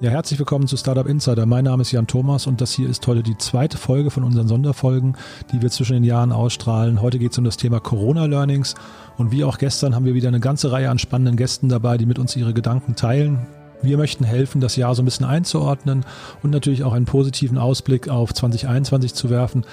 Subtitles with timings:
[0.00, 1.44] Ja, herzlich willkommen zu Startup Insider.
[1.44, 4.46] Mein Name ist Jan Thomas und das hier ist heute die zweite Folge von unseren
[4.46, 5.16] Sonderfolgen,
[5.50, 7.02] die wir zwischen den Jahren ausstrahlen.
[7.02, 8.76] Heute geht es um das Thema Corona Learnings
[9.16, 12.06] und wie auch gestern haben wir wieder eine ganze Reihe an spannenden Gästen dabei, die
[12.06, 13.48] mit uns ihre Gedanken teilen.
[13.82, 16.04] Wir möchten helfen, das Jahr so ein bisschen einzuordnen
[16.42, 19.64] und natürlich auch einen positiven Ausblick auf 2021 zu werfen,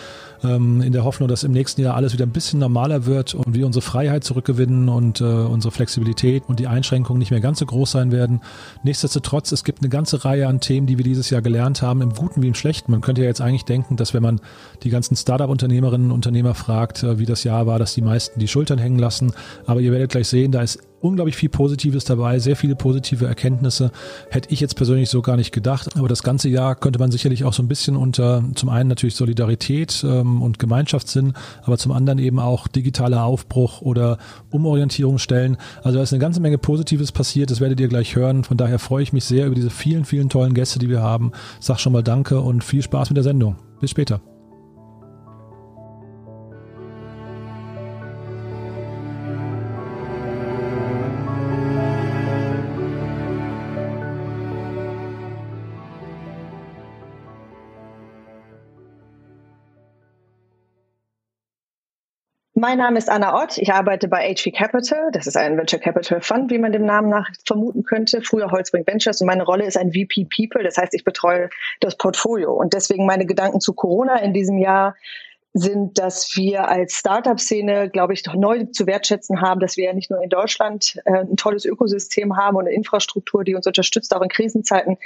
[0.43, 3.55] ähm, in der Hoffnung, dass im nächsten Jahr alles wieder ein bisschen normaler wird und
[3.55, 7.65] wir unsere Freiheit zurückgewinnen und äh, unsere Flexibilität und die Einschränkungen nicht mehr ganz so
[7.65, 8.41] groß sein werden.
[8.83, 12.13] Nichtsdestotrotz, es gibt eine ganze Reihe an Themen, die wir dieses Jahr gelernt haben, im
[12.13, 12.91] Guten wie im Schlechten.
[12.91, 14.39] Man könnte ja jetzt eigentlich denken, dass wenn man
[14.83, 18.47] die ganzen Startup-Unternehmerinnen und Unternehmer fragt, äh, wie das Jahr war, dass die meisten die
[18.47, 19.33] Schultern hängen lassen.
[19.65, 23.91] Aber ihr werdet gleich sehen, da ist unglaublich viel Positives dabei, sehr viele positive Erkenntnisse.
[24.29, 25.95] Hätte ich jetzt persönlich so gar nicht gedacht.
[25.97, 29.15] Aber das ganze Jahr könnte man sicherlich auch so ein bisschen unter zum einen natürlich
[29.15, 31.33] Solidarität ähm, und Gemeinschaftssinn,
[31.63, 34.17] aber zum anderen eben auch digitaler Aufbruch oder
[34.51, 35.57] Umorientierung stellen.
[35.83, 38.43] Also da ist eine ganze Menge Positives passiert, das werdet ihr gleich hören.
[38.43, 41.31] Von daher freue ich mich sehr über diese vielen, vielen tollen Gäste, die wir haben.
[41.59, 43.55] Sag schon mal Danke und viel Spaß mit der Sendung.
[43.79, 44.34] Bis später.
[62.67, 63.59] Mein Name ist Anna Ott.
[63.59, 65.11] Ich arbeite bei HV Capital.
[65.11, 68.23] Das ist ein Venture Capital Fund, wie man dem Namen nach vermuten könnte.
[68.23, 69.21] Früher Holzbrink Ventures.
[69.21, 70.63] Und meine Rolle ist ein VP People.
[70.63, 72.53] Das heißt, ich betreue das Portfolio.
[72.53, 74.95] Und deswegen meine Gedanken zu Corona in diesem Jahr
[75.57, 80.11] sind, dass wir als Startup-Szene, glaube ich, neu zu wertschätzen haben, dass wir ja nicht
[80.11, 84.21] nur in Deutschland äh, ein tolles Ökosystem haben und eine Infrastruktur, die uns unterstützt, auch
[84.21, 84.97] in Krisenzeiten,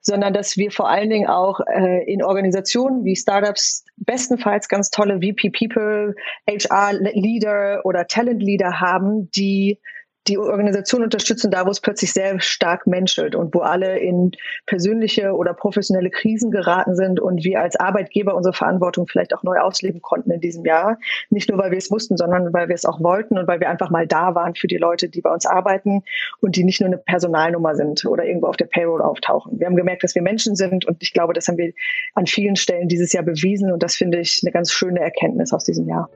[0.00, 5.20] sondern dass wir vor allen Dingen auch äh, in Organisationen wie Startups bestenfalls ganz tolle
[5.20, 6.16] VP People,
[6.50, 9.78] HR Leader oder Talent Leader haben, die
[10.28, 14.32] die Organisation unterstützen, da wo es plötzlich sehr stark menschelt und wo alle in
[14.66, 19.58] persönliche oder professionelle Krisen geraten sind und wir als Arbeitgeber unsere Verantwortung vielleicht auch neu
[19.58, 20.98] ausleben konnten in diesem Jahr.
[21.30, 23.68] Nicht nur, weil wir es mussten, sondern weil wir es auch wollten und weil wir
[23.68, 26.02] einfach mal da waren für die Leute, die bei uns arbeiten
[26.40, 29.58] und die nicht nur eine Personalnummer sind oder irgendwo auf der Payroll auftauchen.
[29.58, 31.72] Wir haben gemerkt, dass wir Menschen sind und ich glaube, das haben wir
[32.14, 35.64] an vielen Stellen dieses Jahr bewiesen und das finde ich eine ganz schöne Erkenntnis aus
[35.64, 36.08] diesem Jahr.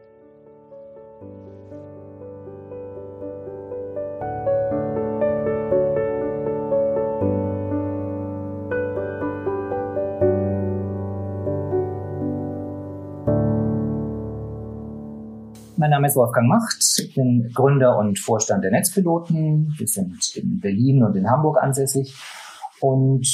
[15.78, 19.74] Mein Name ist Wolfgang Macht, ich bin Gründer und Vorstand der Netzpiloten.
[19.76, 22.14] Wir sind in Berlin und in Hamburg ansässig
[22.80, 23.26] und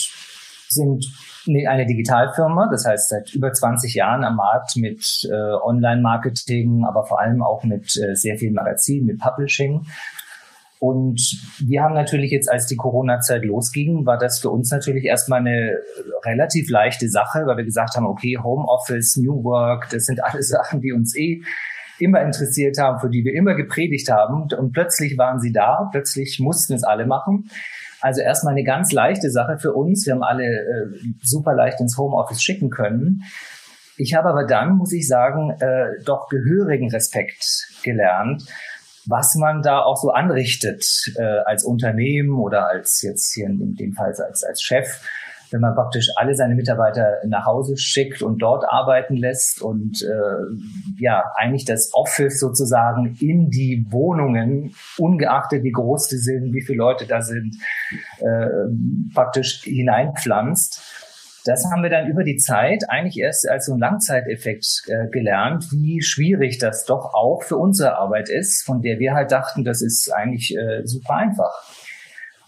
[0.68, 1.06] sind
[1.46, 7.20] eine Digitalfirma, das heißt seit über 20 Jahren am Markt mit äh, Online-Marketing, aber vor
[7.20, 9.86] allem auch mit äh, sehr vielen Magazinen, mit Publishing.
[10.80, 11.20] Und
[11.60, 15.78] wir haben natürlich jetzt, als die Corona-Zeit losging, war das für uns natürlich erstmal eine
[16.24, 20.80] relativ leichte Sache, weil wir gesagt haben, okay, Homeoffice, New Work, das sind alles Sachen,
[20.80, 21.40] die uns eh
[22.02, 24.48] immer interessiert haben, für die wir immer gepredigt haben.
[24.52, 27.48] Und plötzlich waren sie da, plötzlich mussten es alle machen.
[28.00, 30.06] Also erstmal eine ganz leichte Sache für uns.
[30.06, 30.86] Wir haben alle äh,
[31.22, 33.22] super leicht ins Homeoffice schicken können.
[33.96, 38.44] Ich habe aber dann, muss ich sagen, äh, doch gehörigen Respekt gelernt,
[39.06, 40.84] was man da auch so anrichtet
[41.16, 45.00] äh, als Unternehmen oder als jetzt hier in dem Fall als, als Chef
[45.52, 50.98] wenn man praktisch alle seine Mitarbeiter nach Hause schickt und dort arbeiten lässt und äh,
[50.98, 56.78] ja, eigentlich das Office sozusagen in die Wohnungen, ungeachtet wie groß die sind, wie viele
[56.78, 57.56] Leute da sind,
[58.20, 58.48] äh,
[59.14, 60.82] praktisch hineinpflanzt.
[61.44, 65.72] Das haben wir dann über die Zeit eigentlich erst als so ein Langzeiteffekt äh, gelernt,
[65.72, 69.82] wie schwierig das doch auch für unsere Arbeit ist, von der wir halt dachten, das
[69.82, 71.50] ist eigentlich äh, super einfach.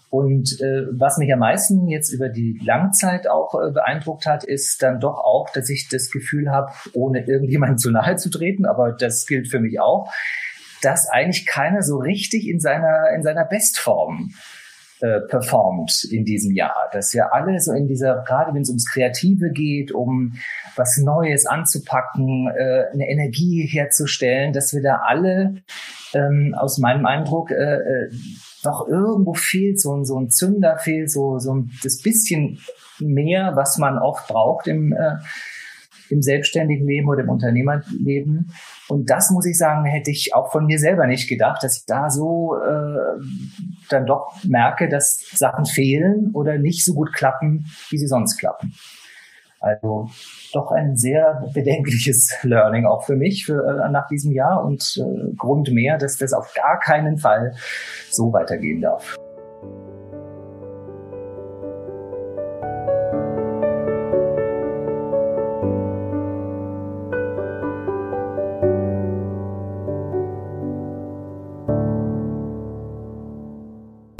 [0.09, 4.81] Und äh, was mich am meisten jetzt über die Langzeit auch äh, beeindruckt hat, ist
[4.81, 8.91] dann doch auch, dass ich das Gefühl habe, ohne irgendjemandem zu nahe zu treten, aber
[8.91, 10.11] das gilt für mich auch,
[10.81, 14.31] dass eigentlich keiner so richtig in seiner in seiner Bestform
[15.01, 16.89] äh, performt in diesem Jahr.
[16.93, 20.35] Dass ja alle so in dieser, gerade wenn es ums Kreative geht, um
[20.75, 25.55] was Neues anzupacken, äh, eine Energie herzustellen, dass wir da alle
[26.15, 28.09] ähm, aus meinem Eindruck äh, äh
[28.63, 32.59] doch irgendwo fehlt so, ein so ein Zünder, fehlt so, so ein, das bisschen
[32.99, 35.17] mehr, was man oft braucht im, äh,
[36.09, 38.51] im selbstständigen Leben oder im Unternehmerleben.
[38.87, 41.85] Und das muss ich sagen, hätte ich auch von mir selber nicht gedacht, dass ich
[41.85, 43.21] da so äh,
[43.89, 48.73] dann doch merke, dass Sachen fehlen oder nicht so gut klappen, wie sie sonst klappen.
[49.65, 50.07] Also
[50.53, 55.35] doch ein sehr bedenkliches Learning auch für mich für, äh, nach diesem Jahr und äh,
[55.35, 57.55] Grund mehr, dass das auf gar keinen Fall
[58.11, 59.15] so weitergehen darf.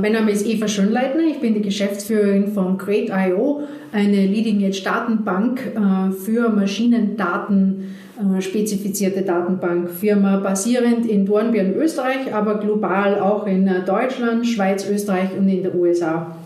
[0.05, 6.49] Mein Name ist Eva Schönleitner, ich bin die Geschäftsführerin von Create.io, eine Leading-Edge-Datenbank äh, für
[6.49, 14.87] Maschinendaten äh, spezifizierte Datenbankfirma basierend in Dornbirn, Österreich, aber global auch in äh, Deutschland, Schweiz,
[14.87, 16.37] Österreich und in den USA.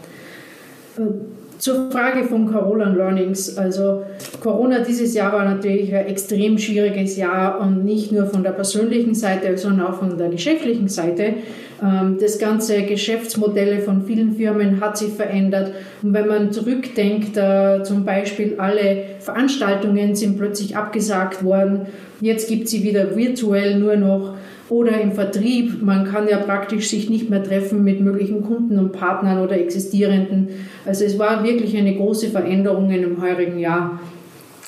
[1.58, 3.58] Zur Frage von Corona Learnings.
[3.58, 4.04] Also
[4.40, 9.14] Corona dieses Jahr war natürlich ein extrem schwieriges Jahr und nicht nur von der persönlichen
[9.14, 11.34] Seite, sondern auch von der geschäftlichen Seite.
[11.82, 15.74] Ähm, das ganze Geschäftsmodelle von vielen Firmen hat sich verändert.
[16.02, 21.88] Und wenn man zurückdenkt, äh, zum Beispiel alle Veranstaltungen sind plötzlich abgesagt worden.
[22.22, 24.36] Jetzt gibt sie wieder virtuell nur noch
[24.70, 25.82] oder im Vertrieb.
[25.82, 30.50] Man kann ja praktisch sich nicht mehr treffen mit möglichen Kunden und Partnern oder existierenden.
[30.86, 34.00] Also es war wirklich eine große Veränderung in dem heurigen Jahr.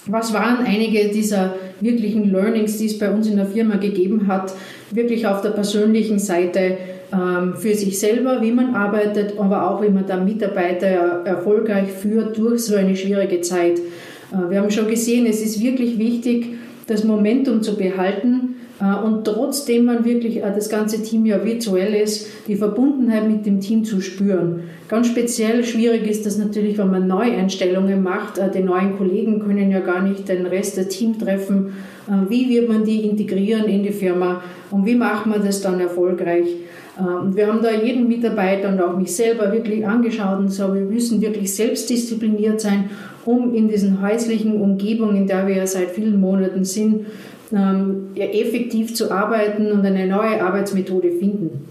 [0.08, 4.54] Was waren einige dieser wirklichen Learnings, die es bei uns in der Firma gegeben hat,
[4.90, 6.78] wirklich auf der persönlichen Seite
[7.12, 12.64] für sich selber, wie man arbeitet, aber auch wie man da Mitarbeiter erfolgreich führt durch
[12.64, 13.80] so eine schwierige Zeit.
[14.32, 16.56] Äh, wir haben schon gesehen, es ist wirklich wichtig,
[16.88, 21.94] das Momentum zu behalten, äh, und trotzdem man wirklich äh, das ganze Team ja virtuell
[21.94, 24.64] ist, die Verbundenheit mit dem Team zu spüren.
[24.88, 28.42] Ganz speziell schwierig ist das natürlich, wenn man Neueinstellungen macht.
[28.54, 31.74] Die neuen Kollegen können ja gar nicht den Rest des Teams treffen.
[32.28, 36.46] Wie wird man die integrieren in die Firma und wie macht man das dann erfolgreich?
[37.02, 40.82] Und wir haben da jeden Mitarbeiter und auch mich selber wirklich angeschaut und so, wir
[40.82, 42.90] müssen wirklich selbstdiszipliniert sein,
[43.26, 47.06] um in diesen häuslichen Umgebungen, in der wir ja seit vielen Monaten sind,
[47.54, 51.66] ähm, effektiv zu arbeiten und eine neue Arbeitsmethode finden.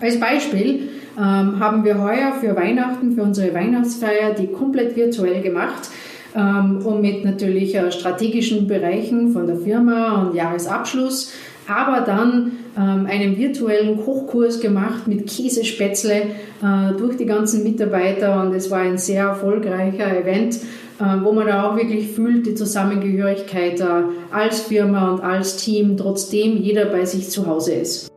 [0.00, 5.90] Als Beispiel ähm, haben wir heuer für Weihnachten, für unsere Weihnachtsfeier, die komplett virtuell gemacht
[6.36, 11.32] ähm, und mit natürlich äh, strategischen Bereichen von der Firma und Jahresabschluss,
[11.66, 16.14] aber dann ähm, einen virtuellen Kochkurs gemacht mit Käsespätzle
[16.62, 20.60] äh, durch die ganzen Mitarbeiter und es war ein sehr erfolgreicher Event
[21.00, 23.84] äh, wo man da auch wirklich fühlt, die Zusammengehörigkeit äh,
[24.32, 28.07] als Firma und als Team, trotzdem jeder bei sich zu Hause ist.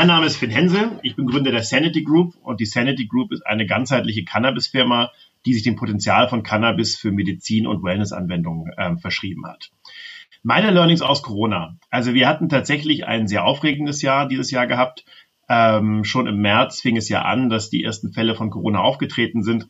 [0.00, 3.32] Mein Name ist Finn Hensel, ich bin Gründer der Sanity Group und die Sanity Group
[3.32, 5.10] ist eine ganzheitliche Cannabis-Firma,
[5.44, 9.70] die sich dem Potenzial von Cannabis für Medizin- und Wellness-Anwendungen äh, verschrieben hat.
[10.42, 11.76] Meine Learnings aus Corona.
[11.90, 15.04] Also wir hatten tatsächlich ein sehr aufregendes Jahr dieses Jahr gehabt.
[15.50, 19.42] Ähm, schon im März fing es ja an, dass die ersten Fälle von Corona aufgetreten
[19.42, 19.68] sind.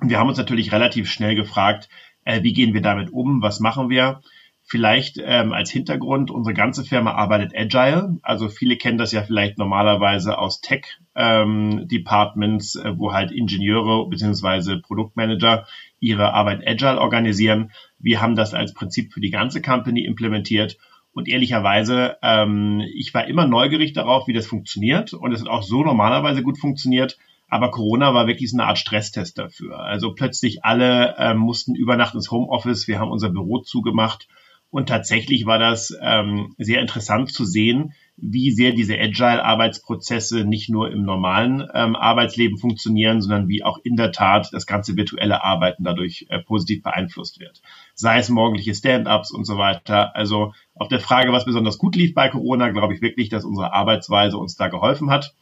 [0.00, 1.88] Und wir haben uns natürlich relativ schnell gefragt,
[2.24, 4.20] äh, wie gehen wir damit um, was machen wir?
[4.66, 8.16] Vielleicht ähm, als Hintergrund, unsere ganze Firma arbeitet agile.
[8.22, 14.78] Also viele kennen das ja vielleicht normalerweise aus Tech-Departments, ähm, äh, wo halt Ingenieure beziehungsweise
[14.78, 15.66] Produktmanager
[16.00, 17.72] ihre Arbeit agile organisieren.
[17.98, 20.78] Wir haben das als Prinzip für die ganze Company implementiert.
[21.12, 25.12] Und ehrlicherweise, ähm, ich war immer neugierig darauf, wie das funktioniert.
[25.12, 27.18] Und es hat auch so normalerweise gut funktioniert.
[27.48, 29.80] Aber Corona war wirklich so eine Art Stresstest dafür.
[29.80, 32.88] Also plötzlich alle ähm, mussten über Nacht ins Homeoffice.
[32.88, 34.26] Wir haben unser Büro zugemacht
[34.74, 40.90] und tatsächlich war das ähm, sehr interessant zu sehen, wie sehr diese Agile-Arbeitsprozesse nicht nur
[40.90, 45.84] im normalen ähm, Arbeitsleben funktionieren, sondern wie auch in der Tat das ganze virtuelle Arbeiten
[45.84, 47.62] dadurch äh, positiv beeinflusst wird.
[47.94, 50.16] Sei es morgendliche Stand-ups und so weiter.
[50.16, 53.72] Also auf der Frage, was besonders gut lief bei Corona, glaube ich wirklich, dass unsere
[53.72, 55.36] Arbeitsweise uns da geholfen hat.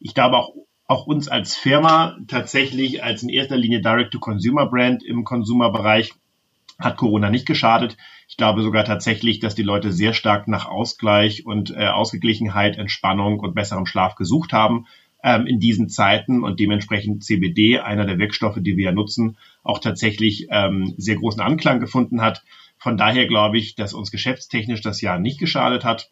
[0.00, 0.54] Ich glaube auch
[0.86, 6.14] auch uns als Firma tatsächlich als in erster Linie Direct-to-Consumer-Brand im Consumer-Bereich
[6.78, 7.96] hat Corona nicht geschadet.
[8.28, 13.40] Ich glaube sogar tatsächlich, dass die Leute sehr stark nach Ausgleich und äh, Ausgeglichenheit, Entspannung
[13.40, 14.86] und besserem Schlaf gesucht haben
[15.22, 19.80] ähm, in diesen Zeiten und dementsprechend CBD, einer der Wirkstoffe, die wir ja nutzen, auch
[19.80, 22.44] tatsächlich ähm, sehr großen Anklang gefunden hat.
[22.78, 26.10] Von daher glaube ich, dass uns geschäftstechnisch das Jahr nicht geschadet hat.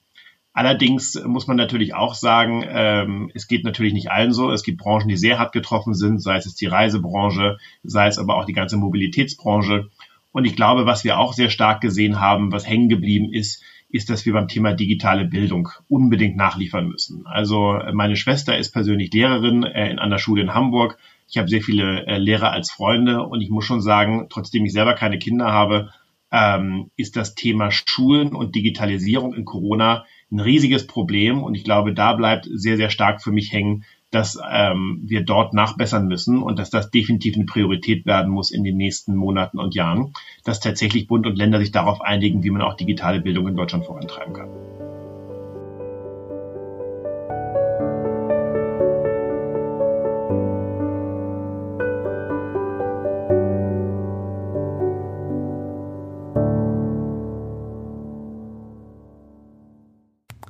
[0.52, 4.50] Allerdings muss man natürlich auch sagen, ähm, es geht natürlich nicht allen so.
[4.50, 8.37] Es gibt Branchen, die sehr hart getroffen sind, sei es die Reisebranche, sei es aber
[8.37, 9.90] auch die ganze Mobilitätsbranche.
[10.37, 14.11] Und ich glaube, was wir auch sehr stark gesehen haben, was hängen geblieben ist, ist,
[14.11, 17.26] dass wir beim Thema digitale Bildung unbedingt nachliefern müssen.
[17.26, 20.99] Also meine Schwester ist persönlich Lehrerin äh, in einer Schule in Hamburg.
[21.26, 24.75] Ich habe sehr viele äh, Lehrer als Freunde und ich muss schon sagen, trotzdem ich
[24.75, 25.88] selber keine Kinder habe,
[26.31, 31.43] ähm, ist das Thema Schulen und Digitalisierung in Corona ein riesiges Problem.
[31.43, 33.85] Und ich glaube, da bleibt sehr, sehr stark für mich hängen,
[34.16, 38.64] dass ähm, wir dort nachbessern müssen und dass das definitiv eine Priorität werden muss in
[38.64, 42.62] den nächsten Monaten und Jahren, dass tatsächlich Bund und Länder sich darauf einigen, wie man
[42.62, 44.49] auch digitale Bildung in Deutschland vorantreiben kann.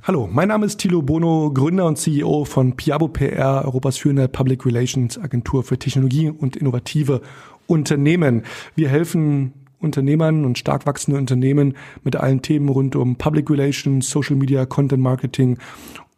[0.07, 4.65] Hallo, mein Name ist Thilo Bono, Gründer und CEO von Piabo PR, Europas führende Public
[4.65, 7.23] Relations Agentur für Technologie und innovative
[7.67, 8.45] Unternehmen.
[8.77, 14.37] Wir helfen Unternehmern und stark wachsende Unternehmen mit allen Themen rund um Public Relations, Social
[14.37, 15.59] Media, Content Marketing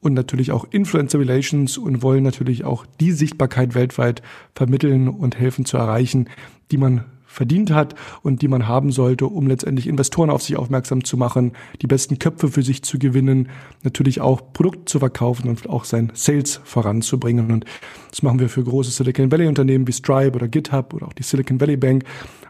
[0.02, 4.20] und natürlich auch Influencer Relations und wollen natürlich auch die Sichtbarkeit weltweit
[4.54, 6.28] vermitteln und helfen zu erreichen,
[6.70, 11.04] die man verdient hat und die man haben sollte, um letztendlich Investoren auf sich aufmerksam
[11.04, 13.50] zu machen, die besten Köpfe für sich zu gewinnen,
[13.84, 17.52] natürlich auch Produkte zu verkaufen und auch sein Sales voranzubringen.
[17.52, 17.66] Und
[18.10, 21.22] das machen wir für große Silicon Valley Unternehmen wie Stripe oder GitHub oder auch die
[21.22, 22.04] Silicon Valley Bank.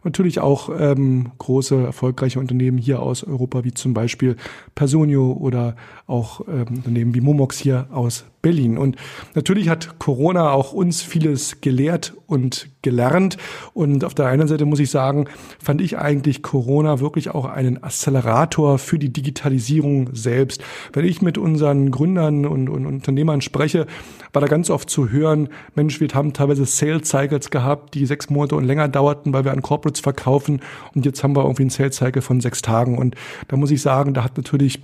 [0.08, 4.36] Natürlich auch ähm, große erfolgreiche Unternehmen hier aus Europa wie zum Beispiel
[4.74, 8.78] Personio oder auch ähm, Unternehmen wie Momox hier aus Berlin.
[8.78, 8.96] Und
[9.34, 13.36] natürlich hat Corona auch uns vieles gelehrt und gelernt.
[13.74, 15.26] Und auf der einen Seite muss ich sagen,
[15.62, 20.62] fand ich eigentlich Corona wirklich auch einen Accelerator für die Digitalisierung selbst.
[20.94, 23.86] Wenn ich mit unseren Gründern und, und Unternehmern spreche,
[24.32, 28.30] war da ganz oft zu hören, Mensch, wir haben teilweise Sales Cycles gehabt, die sechs
[28.30, 29.62] Monate und länger dauerten, weil wir an
[29.98, 30.60] Corporates verkaufen.
[30.94, 32.98] Und jetzt haben wir irgendwie einen Sales Cycle von sechs Tagen.
[32.98, 33.14] Und
[33.48, 34.80] da muss ich sagen, da hat natürlich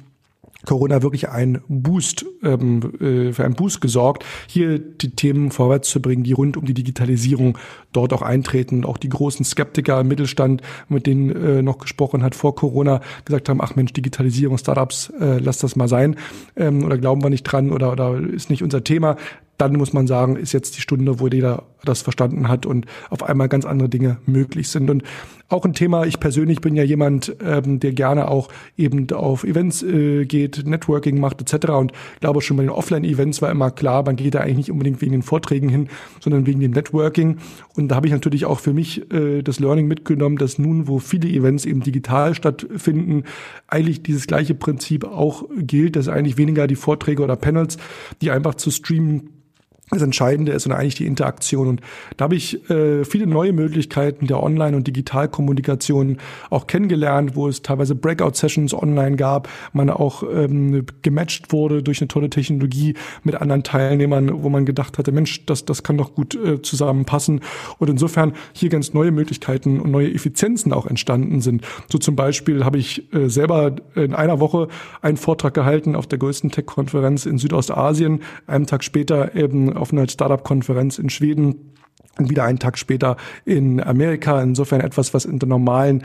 [0.67, 6.01] Corona wirklich ein Boost, ähm, äh, für einen Boost gesorgt, hier die Themen vorwärts zu
[6.01, 7.59] bringen, die rund um die Digitalisierung
[7.97, 8.85] dort auch eintreten.
[8.85, 13.49] Auch die großen Skeptiker im Mittelstand, mit denen äh, noch gesprochen hat vor Corona, gesagt
[13.49, 16.17] haben, ach Mensch, Digitalisierung, Startups, äh, lass das mal sein
[16.57, 19.17] ähm, oder glauben wir nicht dran oder, oder ist nicht unser Thema
[19.59, 23.23] dann muss man sagen, ist jetzt die Stunde, wo jeder das verstanden hat und auf
[23.23, 24.91] einmal ganz andere Dinge möglich sind.
[24.91, 25.05] Und
[25.49, 29.83] auch ein Thema, ich persönlich bin ja jemand, ähm, der gerne auch eben auf Events
[29.83, 31.69] äh, geht, Networking macht etc.
[31.73, 35.01] Und glaube schon bei den Offline-Events war immer klar, man geht da eigentlich nicht unbedingt
[35.03, 35.89] wegen den Vorträgen hin,
[36.21, 37.37] sondern wegen dem Networking.
[37.77, 40.99] Und da habe ich natürlich auch für mich äh, das Learning mitgenommen, dass nun, wo
[40.99, 43.25] viele Events eben digital stattfinden,
[43.67, 47.77] eigentlich dieses gleiche Prinzip auch gilt, dass eigentlich weniger die Vorträge oder Panels,
[48.23, 49.34] die einfach zu streamen,
[49.95, 51.69] das Entscheidende ist und eigentlich die Interaktion.
[51.69, 51.81] Und
[52.17, 56.19] da habe ich äh, viele neue Möglichkeiten der Online- und Digitalkommunikation
[56.51, 62.09] auch kennengelernt, wo es teilweise Breakout-Sessions online gab, man auch ähm, gematcht wurde durch eine
[62.09, 66.35] tolle Technologie mit anderen Teilnehmern, wo man gedacht hatte, Mensch, das, das kann doch gut
[66.35, 67.41] äh, zusammenpassen.
[67.79, 71.63] Und insofern hier ganz neue Möglichkeiten und neue Effizienzen auch entstanden sind.
[71.91, 74.69] So zum Beispiel habe ich äh, selber in einer Woche
[75.01, 80.99] einen Vortrag gehalten auf der größten Tech-Konferenz in Südostasien, einen Tag später eben auf Startup-Konferenz
[80.99, 81.75] in Schweden
[82.19, 84.41] und wieder einen Tag später in Amerika.
[84.43, 86.05] Insofern etwas, was in der normalen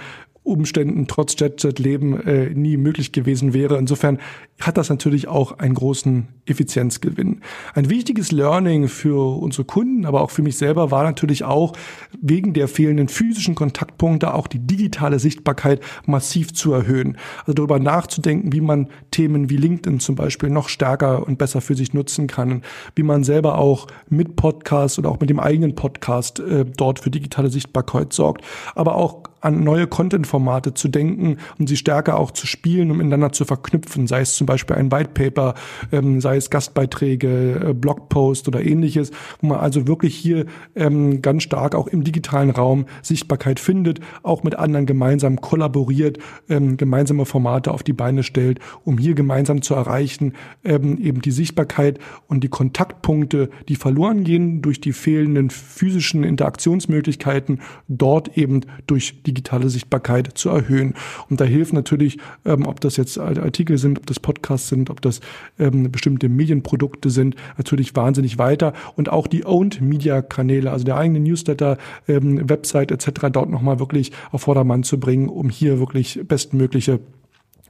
[0.49, 3.77] Umständen trotz Jet-Jet-Leben äh, nie möglich gewesen wäre.
[3.77, 4.19] Insofern
[4.59, 7.41] hat das natürlich auch einen großen Effizienzgewinn.
[7.73, 11.73] Ein wichtiges Learning für unsere Kunden, aber auch für mich selber war natürlich auch
[12.21, 17.17] wegen der fehlenden physischen Kontaktpunkte auch die digitale Sichtbarkeit massiv zu erhöhen.
[17.41, 21.75] Also darüber nachzudenken, wie man Themen wie LinkedIn zum Beispiel noch stärker und besser für
[21.75, 22.63] sich nutzen kann,
[22.95, 27.11] wie man selber auch mit Podcast oder auch mit dem eigenen Podcast äh, dort für
[27.11, 28.43] digitale Sichtbarkeit sorgt,
[28.75, 33.31] aber auch an neue Content-Formate zu denken und sie stärker auch zu spielen, um miteinander
[33.31, 35.55] zu verknüpfen, sei es zum Beispiel ein White Paper,
[35.91, 41.43] ähm, sei es Gastbeiträge, äh, Blogpost oder ähnliches, wo man also wirklich hier ähm, ganz
[41.43, 46.19] stark auch im digitalen Raum Sichtbarkeit findet, auch mit anderen gemeinsam kollaboriert,
[46.49, 51.31] ähm, gemeinsame Formate auf die Beine stellt, um hier gemeinsam zu erreichen, ähm, eben die
[51.31, 59.23] Sichtbarkeit und die Kontaktpunkte, die verloren gehen durch die fehlenden physischen Interaktionsmöglichkeiten, dort eben durch
[59.29, 60.93] digitale Sichtbarkeit zu erhöhen.
[61.29, 65.01] Und da hilft natürlich, ähm, ob das jetzt Artikel sind, ob das Podcasts sind, ob
[65.01, 65.21] das
[65.57, 68.73] ähm, bestimmte Medienprodukte sind, natürlich wahnsinnig weiter.
[68.95, 73.27] Und auch die Owned Media Kanäle, also der eigene Newsletter, ähm, Website etc.
[73.31, 76.99] dort nochmal wirklich auf Vordermann zu bringen, um hier wirklich bestmögliche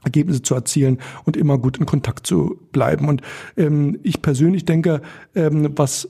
[0.02, 3.08] Ergebnisse zu erzielen und immer gut in Kontakt zu bleiben.
[3.08, 3.22] Und
[3.56, 5.02] ähm, ich persönlich denke,
[5.34, 6.08] ähm, was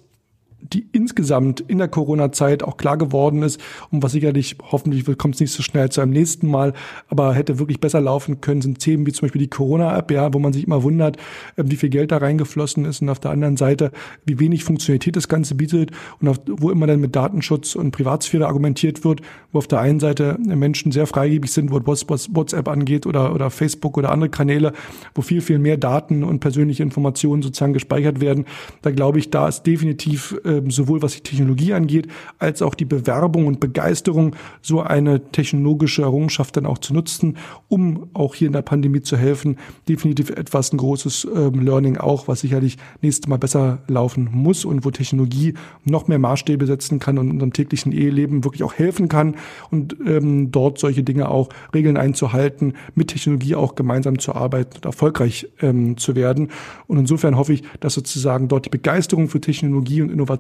[0.63, 5.41] die insgesamt in der Corona-Zeit auch klar geworden ist und was sicherlich, hoffentlich kommt es
[5.41, 6.73] nicht so schnell zu einem nächsten Mal,
[7.09, 10.39] aber hätte wirklich besser laufen können, sind Themen wie zum Beispiel die Corona-App, ja, wo
[10.39, 11.17] man sich immer wundert,
[11.57, 13.91] ähm, wie viel Geld da reingeflossen ist und auf der anderen Seite,
[14.25, 15.91] wie wenig Funktionalität das Ganze bietet
[16.21, 20.01] und auf, wo immer dann mit Datenschutz und Privatsphäre argumentiert wird, wo auf der einen
[20.01, 24.73] Seite Menschen sehr freigebig sind, was WhatsApp angeht oder, oder Facebook oder andere Kanäle,
[25.15, 28.45] wo viel, viel mehr Daten und persönliche Informationen sozusagen gespeichert werden.
[28.83, 32.85] Da glaube ich, da ist definitiv äh, sowohl was die Technologie angeht, als auch die
[32.85, 37.37] Bewerbung und Begeisterung, so eine technologische Errungenschaft dann auch zu nutzen,
[37.69, 39.57] um auch hier in der Pandemie zu helfen.
[39.89, 44.85] Definitiv etwas ein großes ähm, Learning auch, was sicherlich nächstes Mal besser laufen muss und
[44.85, 45.55] wo Technologie
[45.85, 49.37] noch mehr Maßstäbe setzen kann und unserem täglichen Eheleben wirklich auch helfen kann
[49.71, 54.85] und ähm, dort solche Dinge auch Regeln einzuhalten, mit Technologie auch gemeinsam zu arbeiten und
[54.85, 56.49] erfolgreich ähm, zu werden.
[56.87, 60.40] Und insofern hoffe ich, dass sozusagen dort die Begeisterung für Technologie und Innovation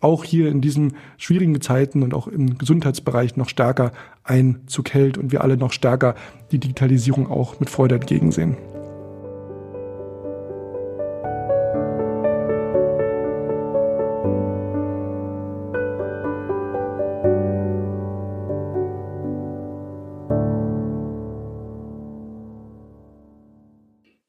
[0.00, 3.92] auch hier in diesen schwierigen Zeiten und auch im Gesundheitsbereich noch stärker
[4.24, 6.14] Einzug hält und wir alle noch stärker
[6.52, 8.56] die Digitalisierung auch mit Freude entgegensehen.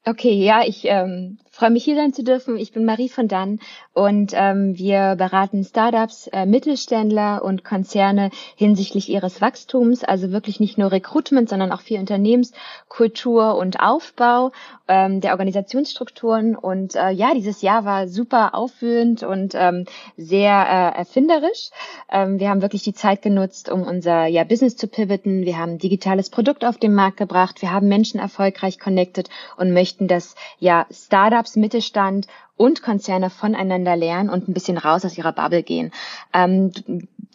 [0.07, 2.55] Okay, ja, ich ähm, freue mich hier sein zu dürfen.
[2.57, 3.59] Ich bin Marie von Dann
[3.93, 10.77] und ähm, wir beraten Startups, äh, Mittelständler und Konzerne hinsichtlich ihres Wachstums, also wirklich nicht
[10.77, 14.51] nur Recruitment, sondern auch viel Unternehmenskultur und Aufbau
[14.87, 16.55] ähm, der Organisationsstrukturen.
[16.55, 19.85] Und äh, ja, dieses Jahr war super aufwühlend und ähm,
[20.15, 21.71] sehr äh, erfinderisch.
[22.11, 25.43] Ähm, wir haben wirklich die Zeit genutzt, um unser ja, Business zu pivoten.
[25.43, 27.63] Wir haben digitales Produkt auf den Markt gebracht.
[27.63, 33.95] Wir haben Menschen erfolgreich connected und möchten, dass ja Startups Startups, Mittelstand und Konzerne voneinander
[33.95, 35.91] lernen und ein bisschen raus aus ihrer Bubble gehen.
[36.33, 36.71] Ähm,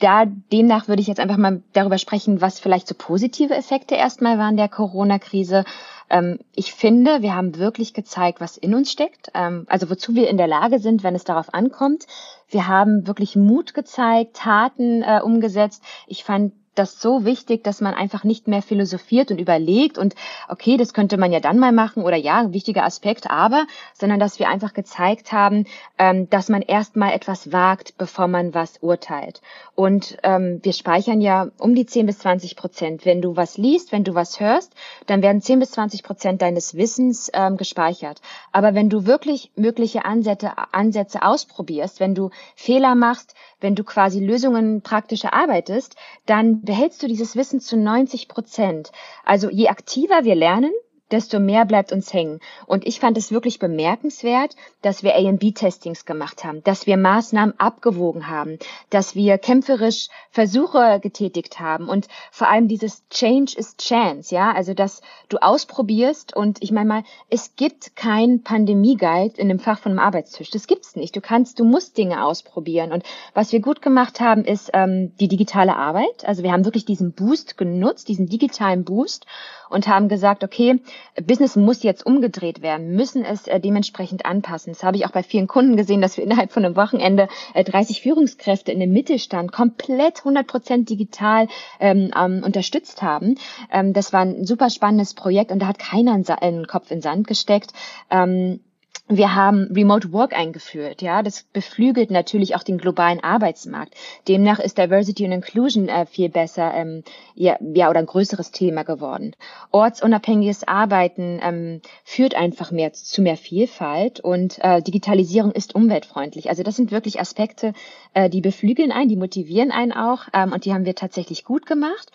[0.00, 4.38] da demnach würde ich jetzt einfach mal darüber sprechen, was vielleicht so positive Effekte erstmal
[4.38, 5.64] waren der Corona-Krise.
[6.11, 10.29] Ähm, ich finde, wir haben wirklich gezeigt, was in uns steckt, ähm, also wozu wir
[10.29, 12.07] in der Lage sind, wenn es darauf ankommt.
[12.48, 15.83] Wir haben wirklich Mut gezeigt, Taten äh, umgesetzt.
[16.07, 20.15] Ich fand das so wichtig, dass man einfach nicht mehr philosophiert und überlegt und
[20.49, 24.39] okay, das könnte man ja dann mal machen oder ja, wichtiger Aspekt, aber, sondern dass
[24.39, 25.67] wir einfach gezeigt haben,
[25.99, 29.41] ähm, dass man erstmal etwas wagt, bevor man was urteilt.
[29.75, 33.05] Und ähm, wir speichern ja um die 10 bis 20 Prozent.
[33.05, 34.75] Wenn du was liest, wenn du was hörst,
[35.07, 38.21] dann werden 10 bis 20 Prozent deines Wissens ähm, gespeichert.
[38.53, 44.21] Aber wenn du wirklich mögliche Ansätze, Ansätze ausprobierst, wenn du Fehler machst, wenn du quasi
[44.21, 48.92] Lösungen praktisch erarbeitest, dann behältst du dieses Wissen zu 90 Prozent.
[49.25, 50.72] Also je aktiver wir lernen,
[51.12, 52.40] desto mehr bleibt uns hängen.
[52.66, 58.29] Und ich fand es wirklich bemerkenswert, dass wir A&B-Testings gemacht haben, dass wir Maßnahmen abgewogen
[58.29, 58.59] haben,
[58.90, 64.75] dass wir kämpferisch Versuche getätigt haben und vor allem dieses Change is Chance, ja, also
[64.75, 69.92] dass du ausprobierst und ich meine mal, es gibt kein Pandemie-Guide in dem Fach von
[69.92, 70.51] einem Arbeitstisch.
[70.51, 71.14] Das gibt's nicht.
[71.16, 72.92] Du kannst, du musst Dinge ausprobieren.
[72.92, 76.25] Und was wir gut gemacht haben, ist ähm, die digitale Arbeit.
[76.25, 79.27] Also wir haben wirklich diesen Boost genutzt, diesen digitalen Boost
[79.70, 80.81] und haben gesagt, okay,
[81.27, 84.73] Business muss jetzt umgedreht werden, müssen es äh, dementsprechend anpassen.
[84.73, 87.65] Das habe ich auch bei vielen Kunden gesehen, dass wir innerhalb von einem Wochenende äh,
[87.65, 91.49] 30 Führungskräfte in dem Mittelstand komplett 100 Prozent digital
[91.81, 93.37] ähm, ähm, unterstützt haben.
[93.71, 97.27] Ähm, das war ein super spannendes Projekt und da hat keiner einen Kopf in Sand
[97.27, 97.73] gesteckt.
[98.11, 98.61] Ähm,
[99.09, 101.22] wir haben Remote Work eingeführt, ja.
[101.22, 103.94] Das beflügelt natürlich auch den globalen Arbeitsmarkt.
[104.28, 107.02] Demnach ist Diversity und Inclusion äh, viel besser, ähm,
[107.35, 109.35] ja, ja, oder ein größeres Thema geworden.
[109.70, 116.48] Ortsunabhängiges Arbeiten ähm, führt einfach mehr zu mehr Vielfalt und äh, Digitalisierung ist umweltfreundlich.
[116.48, 117.74] Also das sind wirklich Aspekte,
[118.14, 121.66] äh, die beflügeln einen, die motivieren einen auch ähm, und die haben wir tatsächlich gut
[121.66, 122.11] gemacht.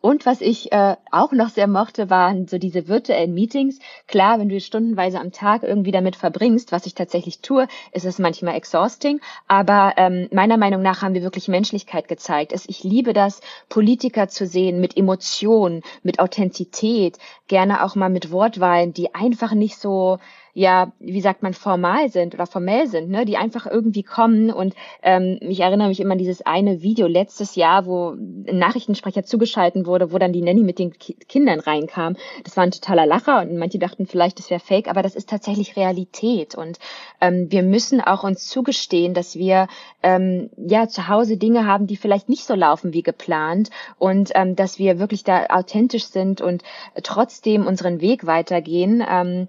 [0.00, 3.80] Und was ich äh, auch noch sehr mochte, waren so diese virtuellen Meetings.
[4.06, 8.20] Klar, wenn du stundenweise am Tag irgendwie damit verbringst, was ich tatsächlich tue, ist es
[8.20, 9.20] manchmal exhausting.
[9.48, 12.52] Aber ähm, meiner Meinung nach haben wir wirklich Menschlichkeit gezeigt.
[12.52, 18.30] Es, ich liebe das, Politiker zu sehen mit Emotionen, mit Authentizität, gerne auch mal mit
[18.30, 20.18] Wortwahlen, die einfach nicht so
[20.54, 24.50] ja, wie sagt man, formal sind oder formell sind, ne, die einfach irgendwie kommen.
[24.50, 29.24] Und ähm, ich erinnere mich immer an dieses eine Video letztes Jahr, wo ein Nachrichtensprecher
[29.24, 32.16] zugeschalten wurde, wo dann die Nanny mit den Ki Kindern reinkam.
[32.44, 35.28] Das war ein totaler Lacher und manche dachten vielleicht, das wäre fake, aber das ist
[35.28, 36.54] tatsächlich Realität.
[36.54, 36.78] Und
[37.20, 39.68] ähm, wir müssen auch uns zugestehen, dass wir
[40.02, 44.56] ähm, ja zu Hause Dinge haben, die vielleicht nicht so laufen wie geplant und ähm,
[44.56, 46.62] dass wir wirklich da authentisch sind und
[47.02, 49.04] trotzdem unseren Weg weitergehen.
[49.08, 49.48] Ähm,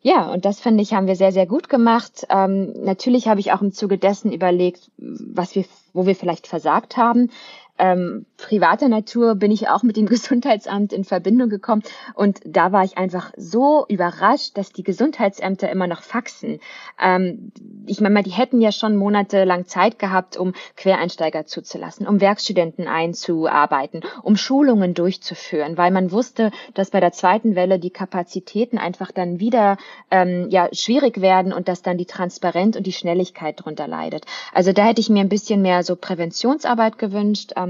[0.00, 2.26] ja, und das finde ich, haben wir sehr, sehr gut gemacht.
[2.30, 6.96] Ähm, natürlich habe ich auch im Zuge dessen überlegt, was wir, wo wir vielleicht versagt
[6.96, 7.30] haben.
[7.78, 11.82] Ähm, privater Natur bin ich auch mit dem Gesundheitsamt in Verbindung gekommen
[12.14, 16.60] und da war ich einfach so überrascht, dass die Gesundheitsämter immer noch faxen.
[17.00, 17.52] Ähm,
[17.86, 24.02] ich meine, die hätten ja schon monatelang Zeit gehabt, um Quereinsteiger zuzulassen, um Werkstudenten einzuarbeiten,
[24.22, 29.40] um Schulungen durchzuführen, weil man wusste, dass bei der zweiten Welle die Kapazitäten einfach dann
[29.40, 29.76] wieder
[30.10, 34.24] ähm, ja schwierig werden und dass dann die Transparenz und die Schnelligkeit drunter leidet.
[34.52, 37.52] Also da hätte ich mir ein bisschen mehr so Präventionsarbeit gewünscht.
[37.56, 37.67] Ähm,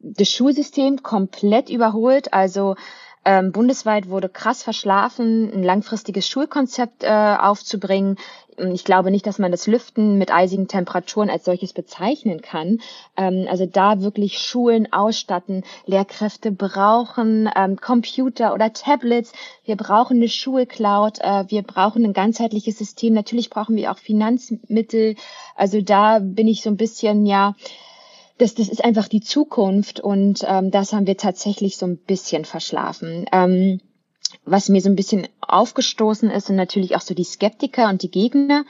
[0.00, 2.32] das Schulsystem komplett überholt.
[2.32, 2.76] Also
[3.24, 8.16] ähm, bundesweit wurde krass verschlafen, ein langfristiges Schulkonzept äh, aufzubringen.
[8.72, 12.80] Ich glaube nicht, dass man das Lüften mit eisigen Temperaturen als solches bezeichnen kann.
[13.16, 19.32] Ähm, also da wirklich Schulen ausstatten, Lehrkräfte brauchen ähm, Computer oder Tablets.
[19.64, 21.18] Wir brauchen eine Schulcloud.
[21.20, 23.14] Äh, wir brauchen ein ganzheitliches System.
[23.14, 25.16] Natürlich brauchen wir auch Finanzmittel.
[25.54, 27.54] Also da bin ich so ein bisschen, ja,
[28.38, 32.44] das, das ist einfach die Zukunft und ähm, das haben wir tatsächlich so ein bisschen
[32.44, 33.26] verschlafen.
[33.32, 33.80] Ähm,
[34.44, 38.10] was mir so ein bisschen aufgestoßen ist, sind natürlich auch so die Skeptiker und die
[38.10, 38.64] Gegner,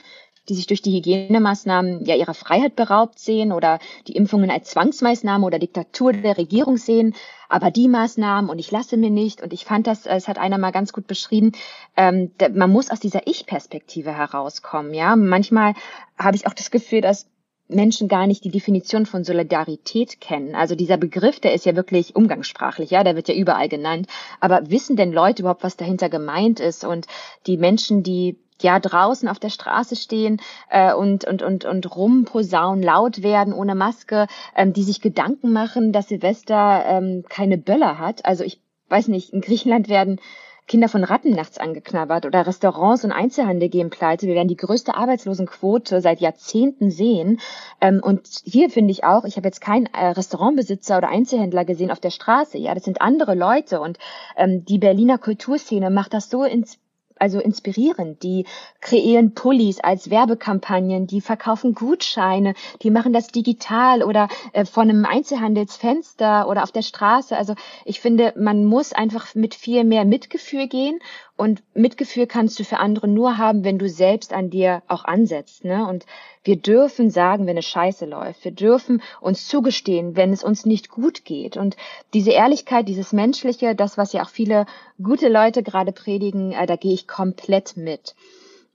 [0.49, 5.45] die sich durch die Hygienemaßnahmen ja ihrer Freiheit beraubt sehen oder die Impfungen als Zwangsmaßnahme
[5.45, 7.15] oder Diktatur der Regierung sehen.
[7.51, 10.59] Aber die Maßnahmen und ich lasse mir nicht und ich fand das, es hat einer
[10.59, 11.53] mal ganz gut beschrieben,
[11.97, 14.95] ähm, man muss aus dieser Ich-Perspektive herauskommen.
[14.95, 15.75] Ja, manchmal
[16.19, 17.27] habe ich auch das Gefühl, dass
[17.69, 20.55] Menschen gar nicht die Definition von Solidarität kennen.
[20.55, 24.07] Also dieser Begriff, der ist ja wirklich umgangssprachlich, ja, der wird ja überall genannt.
[24.41, 26.85] Aber wissen denn Leute überhaupt, was dahinter gemeint ist?
[26.85, 27.07] Und
[27.47, 32.83] die Menschen, die ja draußen auf der Straße stehen äh, und und und und rumposaunen,
[32.83, 34.27] laut werden ohne Maske,
[34.57, 38.25] ähm, die sich Gedanken machen, dass Silvester ähm, keine Böller hat.
[38.25, 40.21] Also ich weiß nicht, in Griechenland werden
[40.69, 44.27] Kinder von Ratten nachts angeknabbert oder Restaurants und Einzelhandel gehen pleite.
[44.27, 47.41] Wir werden die größte Arbeitslosenquote seit Jahrzehnten sehen.
[47.81, 51.91] Ähm, und hier finde ich auch, ich habe jetzt keinen äh, Restaurantbesitzer oder Einzelhändler gesehen
[51.91, 52.59] auf der Straße.
[52.59, 53.99] Ja, das sind andere Leute und
[54.37, 56.79] ähm, die Berliner Kulturszene macht das so ins
[57.21, 58.23] also inspirierend.
[58.23, 58.47] Die
[58.81, 65.05] kreieren Pullis als Werbekampagnen, die verkaufen Gutscheine, die machen das digital oder äh, von einem
[65.05, 67.37] Einzelhandelsfenster oder auf der Straße.
[67.37, 67.55] Also
[67.85, 70.99] ich finde, man muss einfach mit viel mehr Mitgefühl gehen
[71.39, 75.65] und Mitgefühl kannst du für andere nur haben, wenn du selbst an dir auch ansetzt.
[75.65, 75.87] Ne?
[75.87, 76.05] Und
[76.43, 78.45] wir dürfen sagen, wenn es scheiße läuft.
[78.45, 81.57] Wir dürfen uns zugestehen, wenn es uns nicht gut geht.
[81.57, 81.77] Und
[82.13, 84.67] diese Ehrlichkeit, dieses Menschliche, das, was ja auch viele
[85.01, 88.17] gute Leute gerade predigen, äh, da gehe ich komplett mit.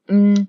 [0.07, 0.43] Mm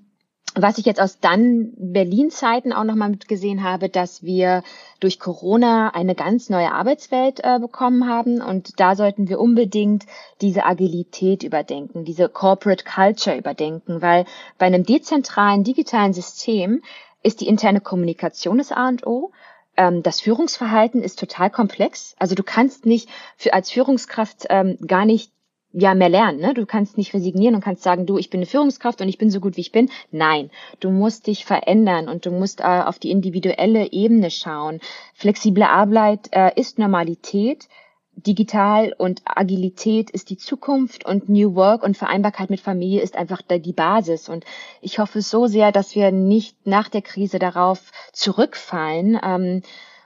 [0.54, 4.62] was ich jetzt aus dann Berlin-Zeiten auch nochmal mitgesehen habe, dass wir
[5.00, 10.06] durch Corona eine ganz neue Arbeitswelt äh, bekommen haben und da sollten wir unbedingt
[10.40, 14.26] diese Agilität überdenken, diese Corporate Culture überdenken, weil
[14.58, 16.82] bei einem dezentralen digitalen System
[17.22, 19.32] ist die interne Kommunikation das A und O.
[19.76, 22.14] Ähm, das Führungsverhalten ist total komplex.
[22.18, 25.32] Also du kannst nicht für, als Führungskraft ähm, gar nicht
[25.74, 26.40] ja mehr lernen.
[26.40, 26.54] Ne?
[26.54, 29.30] Du kannst nicht resignieren und kannst sagen, du, ich bin eine Führungskraft und ich bin
[29.30, 29.90] so gut wie ich bin.
[30.10, 34.80] Nein, du musst dich verändern und du musst äh, auf die individuelle Ebene schauen.
[35.14, 37.68] Flexible Arbeit äh, ist Normalität.
[38.16, 43.42] Digital und Agilität ist die Zukunft und New Work und Vereinbarkeit mit Familie ist einfach
[43.42, 44.28] die Basis.
[44.28, 44.44] Und
[44.80, 49.18] ich hoffe so sehr, dass wir nicht nach der Krise darauf zurückfallen.
[49.20, 49.62] Ähm,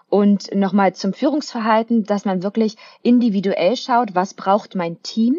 [0.08, 5.36] und nochmal zum Führungsverhalten, dass man wirklich individuell schaut, was braucht mein Team,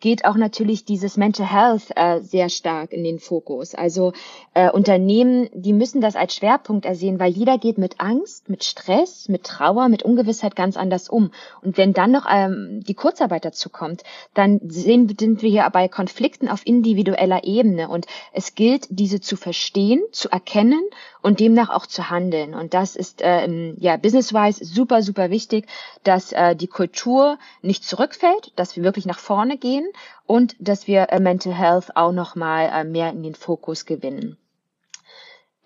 [0.00, 3.74] geht auch natürlich dieses Mental Health äh, sehr stark in den Fokus.
[3.74, 4.12] Also
[4.54, 9.28] äh, Unternehmen, die müssen das als Schwerpunkt ersehen, weil jeder geht mit Angst, mit Stress,
[9.28, 11.32] mit Trauer, mit Ungewissheit ganz anders um.
[11.62, 14.04] Und wenn dann noch ähm, die Kurzarbeit dazu kommt,
[14.34, 17.88] dann sehen, sind wir hier bei Konflikten auf individueller Ebene.
[17.88, 20.82] Und es gilt, diese zu verstehen, zu erkennen
[21.22, 22.54] und demnach auch zu handeln.
[22.54, 25.66] Und das ist ähm, ja business-wise super, super wichtig,
[26.04, 29.86] dass äh, die Kultur nicht zurückfällt, dass wir wirklich nach vorne gehen
[30.26, 34.38] und dass wir äh, Mental Health auch nochmal äh, mehr in den Fokus gewinnen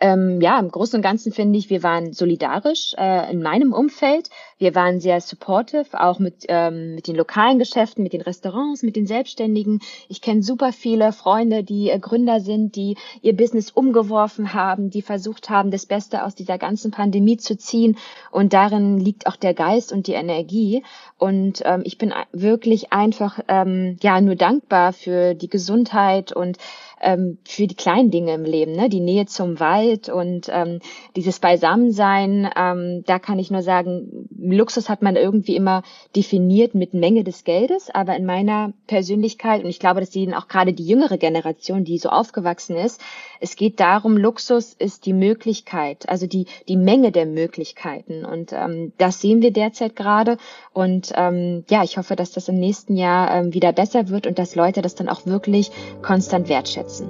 [0.03, 4.31] ähm, ja, im Großen und Ganzen finde ich, wir waren solidarisch äh, in meinem Umfeld.
[4.59, 8.97] Wir waren sehr supportive, auch mit, ähm, mit den lokalen Geschäften, mit den Restaurants, mit
[8.97, 9.81] den Selbstständigen.
[10.09, 15.03] Ich kenne super viele Freunde, die äh, Gründer sind, die ihr Business umgeworfen haben, die
[15.03, 17.97] versucht haben, das Beste aus dieser ganzen Pandemie zu ziehen.
[18.33, 20.83] Und darin liegt auch der Geist und die Energie.
[21.17, 26.59] Und ähm, ich bin wirklich einfach ähm, ja nur dankbar für die Gesundheit und
[27.03, 28.89] ähm, für die kleinen Dinge im Leben, ne?
[28.89, 30.79] die Nähe zum Wald und ähm,
[31.17, 35.83] dieses Beisammensein, ähm, da kann ich nur sagen, Luxus hat man irgendwie immer
[36.15, 40.47] definiert mit Menge des Geldes, aber in meiner Persönlichkeit, und ich glaube, dass sehen auch
[40.47, 43.01] gerade die jüngere Generation, die so aufgewachsen ist,
[43.41, 48.25] es geht darum, Luxus ist die Möglichkeit, also die, die Menge der Möglichkeiten.
[48.25, 50.37] Und ähm, das sehen wir derzeit gerade.
[50.73, 54.39] Und ähm, ja, ich hoffe, dass das im nächsten Jahr ähm, wieder besser wird und
[54.39, 56.92] dass Leute das dann auch wirklich konstant wertschätzen.
[56.93, 57.09] Hallo,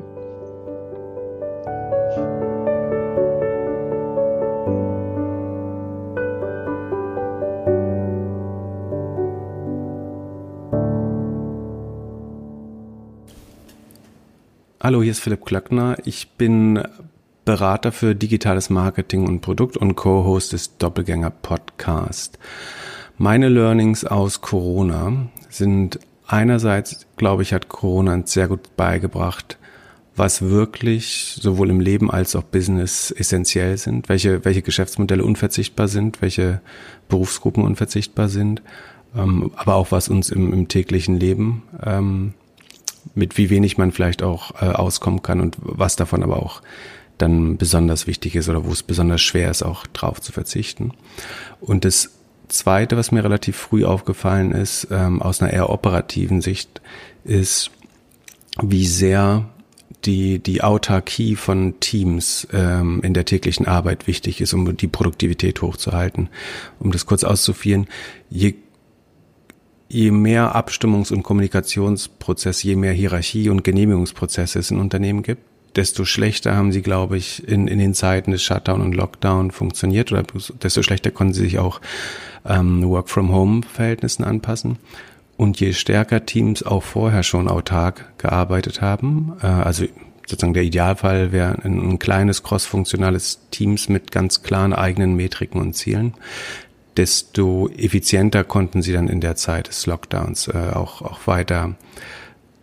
[15.03, 15.97] hier ist Philipp Klöckner.
[16.05, 16.81] Ich bin
[17.45, 22.39] Berater für digitales Marketing und Produkt und Co-Host des Doppelgänger Podcast.
[23.19, 29.59] Meine Learnings aus Corona sind einerseits, glaube ich, hat Corona uns sehr gut beigebracht,
[30.15, 36.21] was wirklich sowohl im Leben als auch Business essentiell sind, welche, welche Geschäftsmodelle unverzichtbar sind,
[36.21, 36.61] welche
[37.09, 38.63] Berufsgruppen unverzichtbar sind,
[39.17, 42.35] ähm, aber auch was uns im, im täglichen Leben ähm,
[43.15, 46.63] mit wie wenig man vielleicht auch äh, auskommen kann und was davon aber auch
[47.19, 50.93] dann besonders wichtig ist oder wo es besonders schwer ist, auch drauf zu verzichten.
[51.61, 52.11] Und das
[52.49, 56.81] Zweite, was mir relativ früh aufgefallen ist, ähm, aus einer eher operativen Sicht,
[57.25, 57.71] ist,
[58.61, 59.49] wie sehr
[60.05, 65.63] die, die Autarkie von Teams ähm, in der täglichen Arbeit wichtig ist, um die Produktivität
[65.63, 66.29] hochzuhalten.
[66.79, 67.87] Um das kurz auszuführen,
[68.31, 68.55] je
[69.89, 75.43] je mehr Abstimmungs- und Kommunikationsprozess, je mehr Hierarchie und Genehmigungsprozesse es in Unternehmen gibt,
[75.77, 80.11] desto schlechter haben sie, glaube ich, in, in den Zeiten des Shutdown und Lockdown funktioniert
[80.11, 80.25] oder
[80.63, 81.81] desto schlechter konnten sie sich auch
[82.47, 84.79] ähm, Work-from-Home-Verhältnissen anpassen.
[85.43, 89.87] Und je stärker Teams auch vorher schon autark gearbeitet haben, äh, also
[90.25, 95.75] sozusagen der Idealfall wäre ein, ein kleines crossfunktionales Teams mit ganz klaren eigenen Metriken und
[95.75, 96.15] Zielen,
[96.97, 101.75] desto effizienter konnten sie dann in der Zeit des Lockdowns äh, auch, auch weiter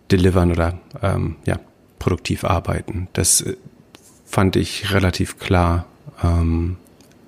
[0.10, 1.60] delivern oder ähm, ja,
[2.00, 3.10] produktiv arbeiten.
[3.12, 3.58] Das äh,
[4.24, 5.86] fand ich relativ klar,
[6.24, 6.78] ähm,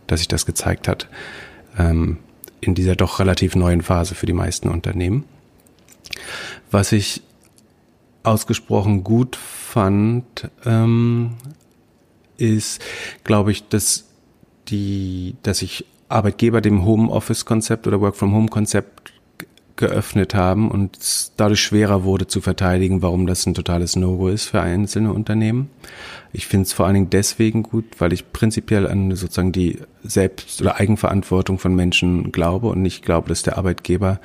[0.07, 1.09] dass sich das gezeigt hat
[1.77, 2.19] ähm,
[2.61, 5.25] in dieser doch relativ neuen Phase für die meisten Unternehmen.
[6.69, 7.21] Was ich
[8.24, 11.32] ausgesprochen gut fand, ähm,
[12.38, 12.82] ist,
[13.24, 14.06] glaube ich, dass
[14.67, 19.13] die, dass ich Arbeitgeber dem Homeoffice-Konzept oder Work-from-Home-Konzept
[19.78, 24.45] geöffnet haben und es dadurch schwerer wurde zu verteidigen, warum das ein totales No-Go ist
[24.45, 25.71] für einzelne Unternehmen.
[26.34, 30.62] Ich finde es vor allen Dingen deswegen gut, weil ich prinzipiell an sozusagen die Selbst-
[30.62, 34.19] oder Eigenverantwortung von Menschen glaube und nicht glaube, dass der Arbeitgeber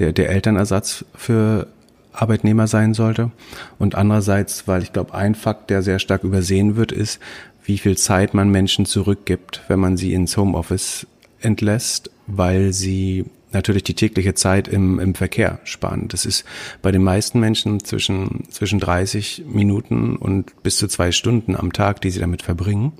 [0.00, 1.68] der, der Elternersatz für
[2.12, 3.30] Arbeitnehmer sein sollte.
[3.78, 7.20] Und andererseits, weil ich glaube, ein Fakt, der sehr stark übersehen wird, ist,
[7.64, 11.06] wie viel Zeit man Menschen zurückgibt, wenn man sie ins Homeoffice
[11.40, 16.08] entlässt, weil sie natürlich die tägliche Zeit im, im Verkehr sparen.
[16.08, 16.44] Das ist
[16.82, 22.00] bei den meisten Menschen zwischen, zwischen 30 Minuten und bis zu zwei Stunden am Tag,
[22.00, 22.92] die sie damit verbringen.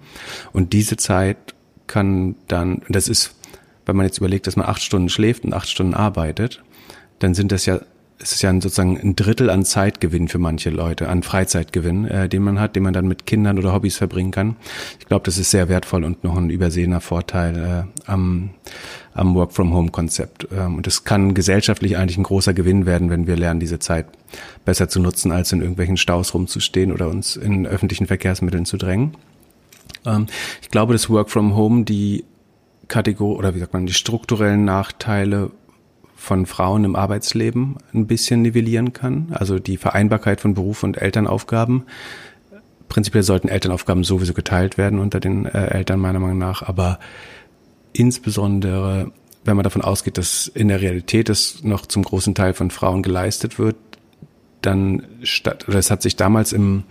[0.52, 1.54] Und diese Zeit
[1.86, 3.34] kann dann, das ist,
[3.86, 6.62] wenn man jetzt überlegt, dass man acht Stunden schläft und acht Stunden arbeitet,
[7.20, 7.80] dann sind das ja
[8.22, 12.42] es ist ja sozusagen ein Drittel an Zeitgewinn für manche Leute, an Freizeitgewinn, äh, den
[12.42, 14.56] man hat, den man dann mit Kindern oder Hobbys verbringen kann.
[14.98, 18.50] Ich glaube, das ist sehr wertvoll und noch ein übersehener Vorteil äh, am,
[19.14, 20.48] am Work-from-Home-Konzept.
[20.52, 24.06] Ähm, und es kann gesellschaftlich eigentlich ein großer Gewinn werden, wenn wir lernen, diese Zeit
[24.66, 29.16] besser zu nutzen, als in irgendwelchen Staus rumzustehen oder uns in öffentlichen Verkehrsmitteln zu drängen.
[30.04, 30.26] Ähm,
[30.60, 32.24] ich glaube, dass Work-from-Home die
[32.88, 35.52] Kategorie oder wie sagt man, die strukturellen Nachteile
[36.20, 39.28] von Frauen im Arbeitsleben ein bisschen nivellieren kann.
[39.30, 41.84] Also die Vereinbarkeit von Beruf und Elternaufgaben.
[42.88, 46.98] Prinzipiell sollten Elternaufgaben sowieso geteilt werden unter den äh, Eltern meiner Meinung nach, aber
[47.92, 49.12] insbesondere
[49.44, 53.02] wenn man davon ausgeht, dass in der Realität es noch zum großen Teil von Frauen
[53.02, 53.76] geleistet wird,
[54.60, 56.84] dann statt, das hat sich damals im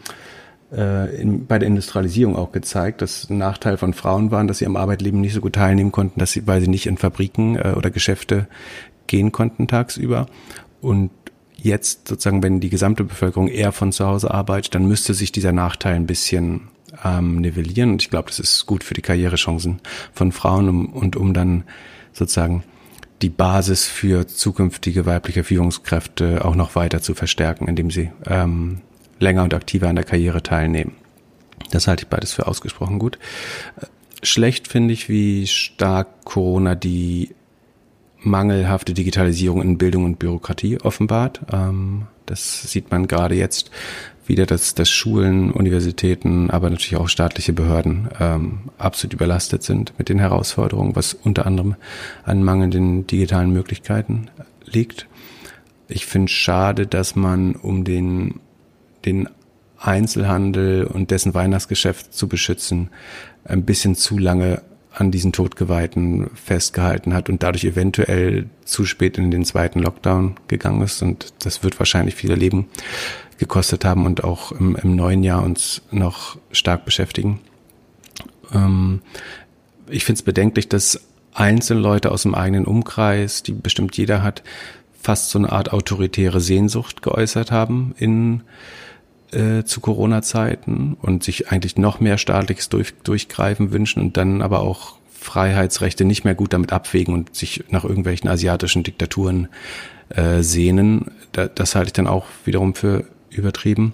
[0.71, 4.65] äh, in, bei der Industrialisierung auch gezeigt, dass ein Nachteil von Frauen waren, dass sie
[4.65, 7.73] am Arbeitleben nicht so gut teilnehmen konnten, dass sie, weil sie nicht in Fabriken äh,
[7.75, 8.47] oder Geschäfte
[9.09, 10.27] gehen konnten tagsüber.
[10.79, 11.11] Und
[11.57, 15.51] jetzt sozusagen, wenn die gesamte Bevölkerung eher von zu Hause arbeitet, dann müsste sich dieser
[15.51, 16.69] Nachteil ein bisschen
[17.03, 17.91] ähm, nivellieren.
[17.91, 19.81] Und ich glaube, das ist gut für die Karrierechancen
[20.13, 21.65] von Frauen um, und um dann
[22.13, 22.63] sozusagen
[23.21, 28.79] die Basis für zukünftige weibliche Führungskräfte auch noch weiter zu verstärken, indem sie ähm,
[29.19, 30.93] länger und aktiver an der Karriere teilnehmen.
[31.71, 33.19] Das halte ich beides für ausgesprochen gut.
[34.23, 37.35] Schlecht finde ich, wie stark Corona die
[38.21, 41.41] mangelhafte Digitalisierung in Bildung und Bürokratie offenbart.
[41.51, 43.71] Ähm, Das sieht man gerade jetzt
[44.27, 50.09] wieder, dass, dass Schulen, Universitäten, aber natürlich auch staatliche Behörden ähm, absolut überlastet sind mit
[50.09, 51.75] den Herausforderungen, was unter anderem
[52.23, 54.29] an mangelnden digitalen Möglichkeiten
[54.65, 55.07] liegt.
[55.87, 58.39] Ich finde schade, dass man um den,
[59.05, 59.27] den
[59.79, 62.89] Einzelhandel und dessen Weihnachtsgeschäft zu beschützen,
[63.43, 64.61] ein bisschen zu lange
[64.99, 70.81] an diesen Todgeweihten festgehalten hat und dadurch eventuell zu spät in den zweiten Lockdown gegangen
[70.81, 71.01] ist.
[71.01, 72.67] Und das wird wahrscheinlich viele Leben
[73.37, 77.39] gekostet haben und auch im, im neuen Jahr uns noch stark beschäftigen.
[78.53, 79.01] Ähm,
[79.87, 80.99] ich finde es bedenklich, dass
[81.33, 84.43] einzelne Leute aus dem eigenen Umkreis, die bestimmt jeder hat,
[85.01, 88.41] fast so eine Art autoritäre Sehnsucht geäußert haben in
[89.31, 94.61] äh, zu Corona-Zeiten und sich eigentlich noch mehr staatliches durch, Durchgreifen wünschen und dann aber
[94.61, 99.49] auch Freiheitsrechte nicht mehr gut damit abwägen und sich nach irgendwelchen asiatischen Diktaturen
[100.09, 101.11] äh, sehnen.
[101.33, 103.93] Da, das halte ich dann auch wiederum für übertrieben.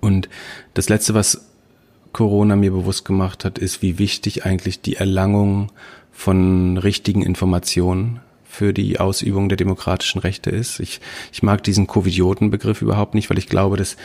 [0.00, 0.28] Und
[0.74, 1.46] das Letzte, was
[2.12, 5.70] Corona mir bewusst gemacht hat, ist, wie wichtig eigentlich die Erlangung
[6.10, 8.20] von richtigen Informationen
[8.60, 10.80] für die Ausübung der demokratischen Rechte ist.
[10.80, 11.00] Ich,
[11.32, 13.96] ich mag diesen Covidioten-Begriff überhaupt nicht, weil ich glaube, dass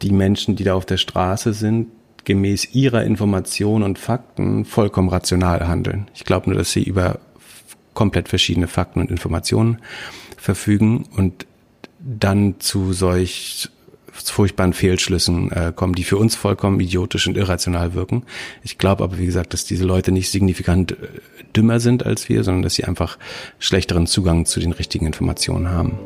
[0.00, 1.88] die Menschen, die da auf der Straße sind,
[2.24, 6.08] gemäß ihrer Informationen und Fakten vollkommen rational handeln.
[6.14, 7.18] Ich glaube nur, dass sie über
[7.92, 9.82] komplett verschiedene Fakten und Informationen
[10.38, 11.44] verfügen und
[11.98, 13.68] dann zu solch
[14.22, 18.24] furchtbaren Fehlschlüssen äh, kommen, die für uns vollkommen idiotisch und irrational wirken.
[18.62, 20.96] Ich glaube aber, wie gesagt, dass diese Leute nicht signifikant äh,
[21.56, 23.18] dümmer sind als wir, sondern dass sie einfach
[23.58, 25.98] schlechteren Zugang zu den richtigen Informationen haben.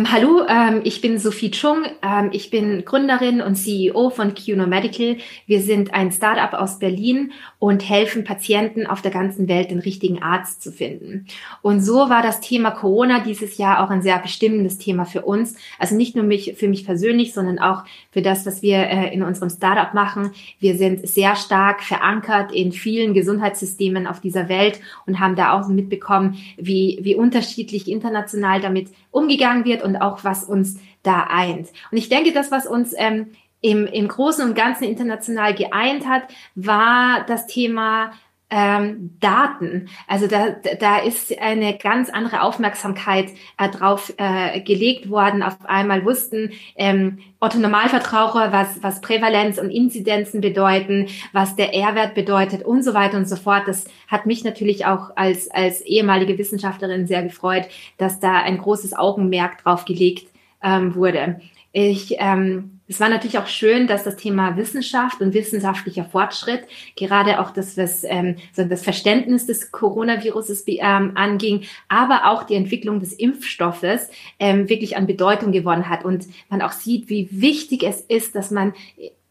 [0.00, 1.84] Ähm, hallo, ähm, ich bin Sophie Chung.
[2.02, 5.18] Ähm, ich bin Gründerin und CEO von QNO Medical.
[5.46, 10.22] Wir sind ein Startup aus Berlin und helfen Patienten auf der ganzen Welt den richtigen
[10.22, 11.26] Arzt zu finden.
[11.60, 15.56] Und so war das Thema Corona dieses Jahr auch ein sehr bestimmendes Thema für uns.
[15.78, 19.22] Also nicht nur mich, für mich persönlich, sondern auch für das, was wir äh, in
[19.22, 20.30] unserem Startup machen.
[20.60, 25.68] Wir sind sehr stark verankert in vielen Gesundheitssystemen auf dieser Welt und haben da auch
[25.68, 31.68] mitbekommen, wie, wie unterschiedlich international damit umgegangen wird und auch was uns da eint.
[31.90, 36.22] Und ich denke, das, was uns ähm, im, im Großen und Ganzen international geeint hat,
[36.54, 38.12] war das Thema
[38.50, 39.88] ähm, Daten.
[40.06, 45.42] Also da, da ist eine ganz andere Aufmerksamkeit äh, drauf äh, gelegt worden.
[45.42, 52.14] Auf einmal wussten ähm, Otto Normalverbraucher, was, was Prävalenz und Inzidenzen bedeuten, was der R-Wert
[52.14, 53.62] bedeutet und so weiter und so fort.
[53.66, 58.94] Das hat mich natürlich auch als, als ehemalige Wissenschaftlerin sehr gefreut, dass da ein großes
[58.94, 60.28] Augenmerk drauf gelegt
[60.62, 61.40] ähm, wurde.
[61.72, 66.64] Ich ähm, es war natürlich auch schön, dass das Thema Wissenschaft und wissenschaftlicher Fortschritt,
[66.96, 72.56] gerade auch das, was ähm, so das Verständnis des Coronaviruses ähm, anging, aber auch die
[72.56, 76.04] Entwicklung des Impfstoffes ähm, wirklich an Bedeutung gewonnen hat.
[76.04, 78.72] Und man auch sieht, wie wichtig es ist, dass man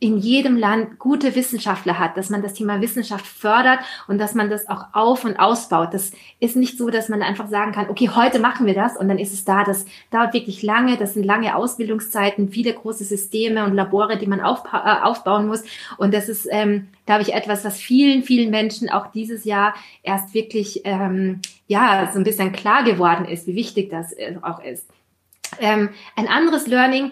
[0.02, 4.50] in jedem Land gute Wissenschaftler hat, dass man das Thema Wissenschaft fördert und dass man
[4.50, 5.94] das auch auf und ausbaut.
[5.94, 9.10] Das ist nicht so, dass man einfach sagen kann, okay, heute machen wir das und
[9.10, 9.66] dann ist es da.
[9.66, 10.96] Das dauert wirklich lange.
[10.96, 15.64] Das sind lange Ausbildungszeiten, viele große Systeme und Labore, die man auf, äh, aufbauen muss.
[15.98, 20.34] Und das ist, ähm, glaube ich, etwas, was vielen, vielen Menschen auch dieses Jahr erst
[20.34, 24.88] wirklich, ähm, ja, so ein bisschen klar geworden ist, wie wichtig das äh, auch ist.
[25.60, 27.12] Ähm, ein anderes Learning,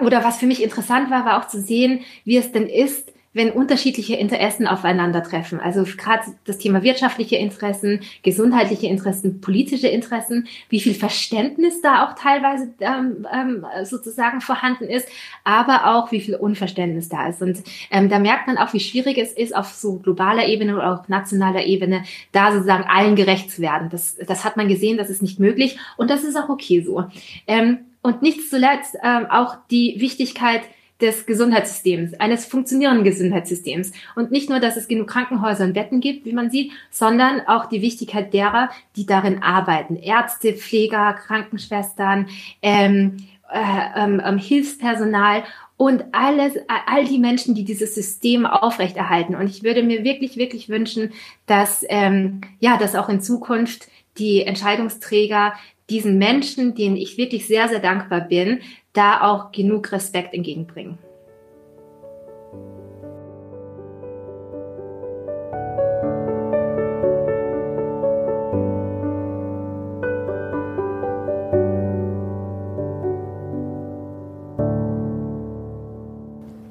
[0.00, 3.50] oder was für mich interessant war, war auch zu sehen, wie es denn ist, wenn
[3.50, 5.60] unterschiedliche Interessen aufeinandertreffen.
[5.60, 12.14] Also gerade das Thema wirtschaftliche Interessen, gesundheitliche Interessen, politische Interessen, wie viel Verständnis da auch
[12.14, 15.08] teilweise ähm, ähm, sozusagen vorhanden ist,
[15.42, 17.42] aber auch wie viel Unverständnis da ist.
[17.42, 21.00] Und ähm, da merkt man auch, wie schwierig es ist, auf so globaler Ebene oder
[21.00, 23.88] auf nationaler Ebene da sozusagen allen gerecht zu werden.
[23.90, 27.04] Das, das hat man gesehen, das ist nicht möglich und das ist auch okay so.
[27.48, 30.60] Ähm, und nicht zuletzt ähm, auch die Wichtigkeit
[31.00, 33.92] des Gesundheitssystems, eines funktionierenden Gesundheitssystems.
[34.14, 37.66] Und nicht nur, dass es genug Krankenhäuser und Betten gibt, wie man sieht, sondern auch
[37.66, 39.96] die Wichtigkeit derer, die darin arbeiten.
[39.96, 42.28] Ärzte, Pfleger, Krankenschwestern,
[42.60, 43.16] ähm,
[43.50, 43.58] äh,
[43.96, 45.42] ähm, ähm Hilfspersonal
[45.78, 46.52] und alles,
[46.86, 49.34] all die Menschen, die dieses System aufrechterhalten.
[49.34, 51.12] Und ich würde mir wirklich, wirklich wünschen,
[51.46, 53.88] dass, ähm, ja, dass auch in Zukunft
[54.18, 55.54] die Entscheidungsträger
[55.90, 58.60] diesen Menschen, denen ich wirklich sehr, sehr dankbar bin,
[58.92, 60.98] da auch genug Respekt entgegenbringen.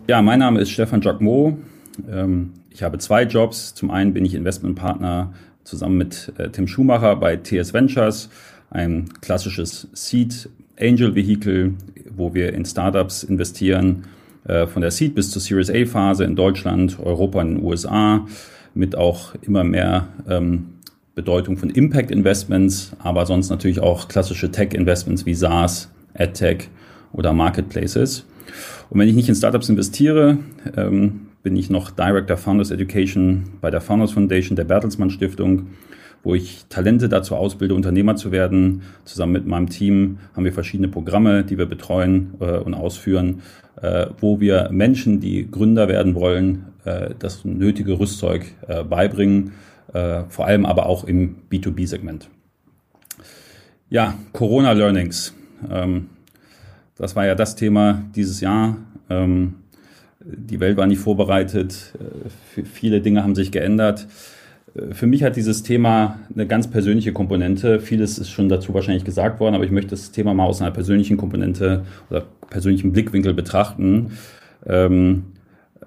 [0.07, 1.55] Ja, mein Name ist Stefan Jacquemot.
[2.11, 3.73] Ähm, ich habe zwei Jobs.
[3.73, 5.33] Zum einen bin ich Investmentpartner
[5.63, 8.29] zusammen mit äh, Tim Schumacher bei TS Ventures
[8.73, 10.49] ein klassisches Seed
[10.79, 11.73] Angel Vehicle,
[12.15, 14.03] wo wir in Startups investieren,
[14.45, 18.27] äh, von der Seed bis zur Series A Phase in Deutschland, Europa und den USA,
[18.73, 20.65] mit auch immer mehr ähm,
[21.15, 26.69] Bedeutung von Impact Investments, aber sonst natürlich auch klassische Tech Investments wie SaaS, AdTech
[27.13, 28.25] oder Marketplaces.
[28.89, 30.39] Und wenn ich nicht in Startups investiere,
[30.75, 35.67] ähm, bin ich noch Director Founders Education bei der Founders Foundation der Bertelsmann Stiftung,
[36.23, 38.81] wo ich Talente dazu ausbilde, Unternehmer zu werden.
[39.03, 43.41] Zusammen mit meinem Team haben wir verschiedene Programme, die wir betreuen äh, und ausführen,
[43.81, 49.51] äh, wo wir Menschen, die Gründer werden wollen, äh, das nötige Rüstzeug äh, beibringen,
[49.93, 52.29] äh, vor allem aber auch im B2B-Segment.
[53.89, 55.35] Ja, Corona Learnings.
[55.69, 56.09] Ähm,
[56.95, 58.77] das war ja das Thema dieses Jahr.
[59.09, 59.55] Ähm,
[60.21, 61.93] die Welt war nicht vorbereitet.
[61.99, 64.07] Äh, viele Dinge haben sich geändert.
[64.75, 67.79] Äh, für mich hat dieses Thema eine ganz persönliche Komponente.
[67.79, 70.71] Vieles ist schon dazu wahrscheinlich gesagt worden, aber ich möchte das Thema mal aus einer
[70.71, 74.11] persönlichen Komponente oder persönlichen Blickwinkel betrachten.
[74.65, 75.23] Ähm,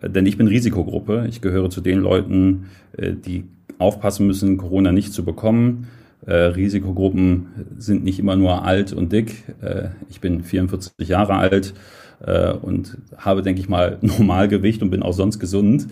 [0.02, 1.26] denn ich bin Risikogruppe.
[1.28, 2.66] Ich gehöre zu den Leuten,
[2.96, 3.44] äh, die
[3.78, 5.88] aufpassen müssen, Corona nicht zu bekommen.
[6.26, 7.46] Äh, Risikogruppen
[7.78, 9.44] sind nicht immer nur alt und dick.
[9.60, 11.74] Äh, ich bin 44 Jahre alt
[12.24, 15.86] äh, und habe, denke ich mal, Normalgewicht und bin auch sonst gesund.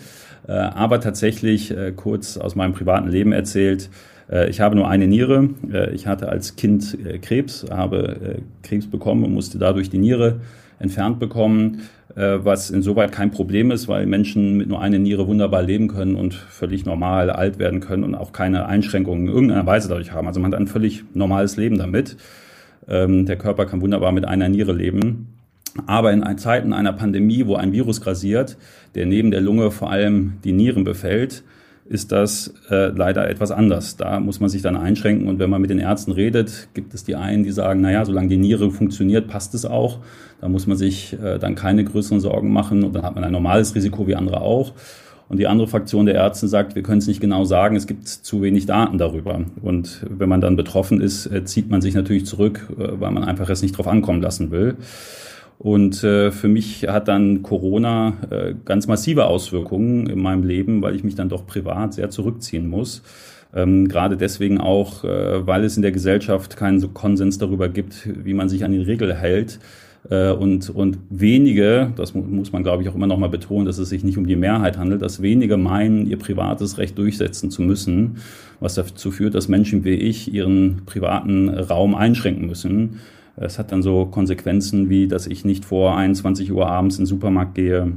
[0.47, 3.91] Äh, aber tatsächlich äh, kurz aus meinem privaten Leben erzählt,
[4.31, 5.51] äh, ich habe nur eine Niere.
[5.93, 10.41] Ich hatte als Kind Krebs, habe Krebs bekommen und musste dadurch die Niere
[10.79, 11.83] entfernt bekommen,
[12.17, 16.35] was insoweit kein Problem ist, weil Menschen mit nur einer Niere wunderbar leben können und
[16.35, 20.29] völlig normal alt werden können und auch keine Einschränkungen in irgendeiner Weise dadurch haben.
[20.29, 22.17] Also man hat ein völlig normales Leben damit.
[22.89, 25.34] Ähm, der Körper kann wunderbar mit einer Niere leben.
[25.87, 28.57] Aber in Zeiten einer Pandemie, wo ein Virus grasiert,
[28.95, 31.43] der neben der Lunge vor allem die Nieren befällt,
[31.87, 33.97] ist das äh, leider etwas anders.
[33.97, 37.05] Da muss man sich dann einschränken und wenn man mit den Ärzten redet, gibt es
[37.05, 39.99] die einen, die sagen, naja, solange die Niere funktioniert, passt es auch.
[40.41, 43.33] Da muss man sich äh, dann keine größeren Sorgen machen und dann hat man ein
[43.33, 44.73] normales Risiko wie andere auch.
[45.29, 48.09] Und die andere Fraktion der Ärzte sagt, wir können es nicht genau sagen, es gibt
[48.09, 49.41] zu wenig Daten darüber.
[49.63, 53.25] Und wenn man dann betroffen ist, äh, zieht man sich natürlich zurück, äh, weil man
[53.25, 54.77] einfach es nicht drauf ankommen lassen will.
[55.65, 60.95] Und äh, für mich hat dann Corona äh, ganz massive Auswirkungen in meinem Leben, weil
[60.95, 63.03] ich mich dann doch privat sehr zurückziehen muss.
[63.55, 68.07] Ähm, gerade deswegen auch, äh, weil es in der Gesellschaft keinen so Konsens darüber gibt,
[68.27, 69.59] wie man sich an die Regel hält.
[70.11, 73.79] Äh, und, und wenige, das muss man glaube ich auch immer noch mal betonen, dass
[73.79, 77.63] es sich nicht um die Mehrheit handelt, dass wenige meinen, ihr privates Recht durchsetzen zu
[77.63, 78.19] müssen,
[78.61, 83.01] was dazu führt, dass Menschen wie ich ihren privaten Raum einschränken müssen.
[83.37, 87.07] Es hat dann so Konsequenzen wie, dass ich nicht vor 21 Uhr abends in den
[87.07, 87.93] Supermarkt gehe,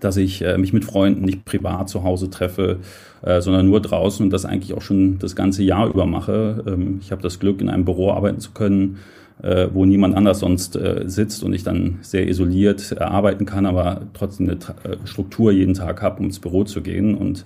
[0.00, 2.78] dass ich äh, mich mit Freunden nicht privat zu Hause treffe,
[3.22, 6.64] äh, sondern nur draußen und das eigentlich auch schon das ganze Jahr über mache.
[6.66, 8.98] Ähm, ich habe das Glück, in einem Büro arbeiten zu können,
[9.42, 13.66] äh, wo niemand anders sonst äh, sitzt und ich dann sehr isoliert äh, arbeiten kann,
[13.66, 17.44] aber trotzdem eine Tra äh, Struktur jeden Tag habe, um ins Büro zu gehen und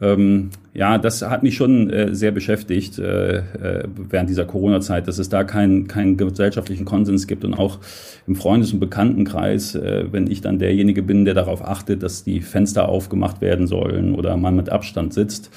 [0.00, 5.18] ähm, ja, das hat mich schon äh, sehr beschäftigt äh, äh, während dieser Corona-Zeit, dass
[5.18, 7.78] es da keinen keinen gesellschaftlichen Konsens gibt und auch
[8.26, 12.40] im Freundes- und Bekanntenkreis, äh, wenn ich dann derjenige bin, der darauf achtet, dass die
[12.40, 15.50] Fenster aufgemacht werden sollen oder man mit Abstand sitzt,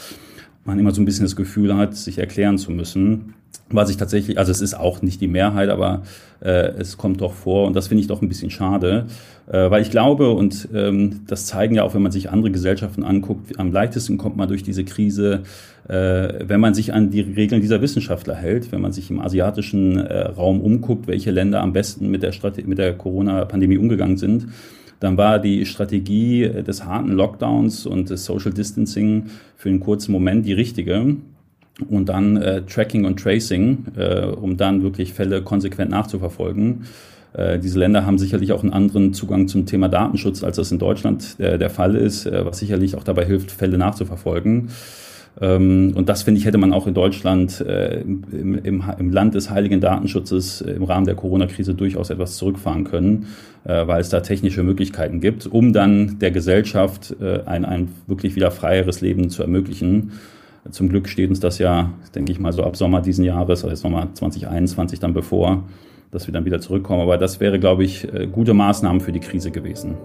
[0.64, 3.34] man immer so ein bisschen das Gefühl hat, sich erklären zu müssen
[3.72, 6.02] was ich tatsächlich, also es ist auch nicht die Mehrheit, aber
[6.42, 9.06] äh, es kommt doch vor und das finde ich doch ein bisschen schade,
[9.48, 13.04] äh, weil ich glaube und ähm, das zeigen ja auch, wenn man sich andere Gesellschaften
[13.04, 15.44] anguckt, am leichtesten kommt man durch diese Krise,
[15.88, 15.94] äh,
[16.48, 20.28] wenn man sich an die Regeln dieser Wissenschaftler hält, wenn man sich im asiatischen äh,
[20.28, 24.48] Raum umguckt, welche Länder am besten mit der, Strate mit der Corona-Pandemie umgegangen sind
[25.02, 30.46] dann war die Strategie des harten Lockdowns und des Social Distancing für einen kurzen Moment
[30.46, 31.16] die richtige
[31.90, 36.86] und dann äh, Tracking und Tracing, äh, um dann wirklich Fälle konsequent nachzuverfolgen.
[37.34, 40.80] Äh, diese Länder haben sicherlich auch einen anderen Zugang zum Thema Datenschutz, als das in
[40.80, 44.70] Deutschland äh, der Fall ist, äh, was sicherlich auch dabei hilft, Fälle nachzuverfolgen.
[45.42, 49.36] Ähm, und das, finde ich, hätte man auch in Deutschland äh, im, im, im Land
[49.36, 53.28] des heiligen Datenschutzes äh, im Rahmen der Corona-Krise durchaus etwas zurückfahren können,
[53.64, 58.36] äh, weil es da technische Möglichkeiten gibt, um dann der Gesellschaft äh, ein, ein wirklich
[58.36, 60.12] wieder freieres Leben zu ermöglichen.
[60.72, 63.70] Zum Glück steht uns das ja, denke ich mal, so ab Sommer diesen Jahres, also
[63.70, 65.64] jetzt nochmal 2021 dann bevor,
[66.12, 67.02] dass wir dann wieder zurückkommen.
[67.02, 69.98] Aber das wäre, glaube ich, äh, gute Maßnahmen für die Krise gewesen.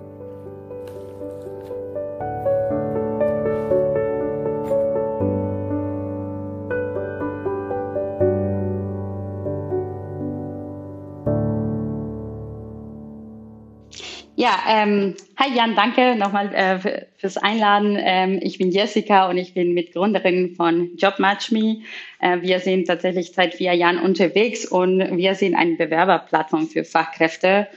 [14.45, 17.97] Ja, ähm, hi Jan, danke nochmal äh, für, fürs Einladen.
[17.99, 21.81] Ähm, ich bin Jessica und ich bin Mitgründerin von JobMatchMe.
[22.21, 27.69] Äh, wir sind tatsächlich seit vier Jahren unterwegs und wir sind eine Bewerberplattform für Fachkräfte.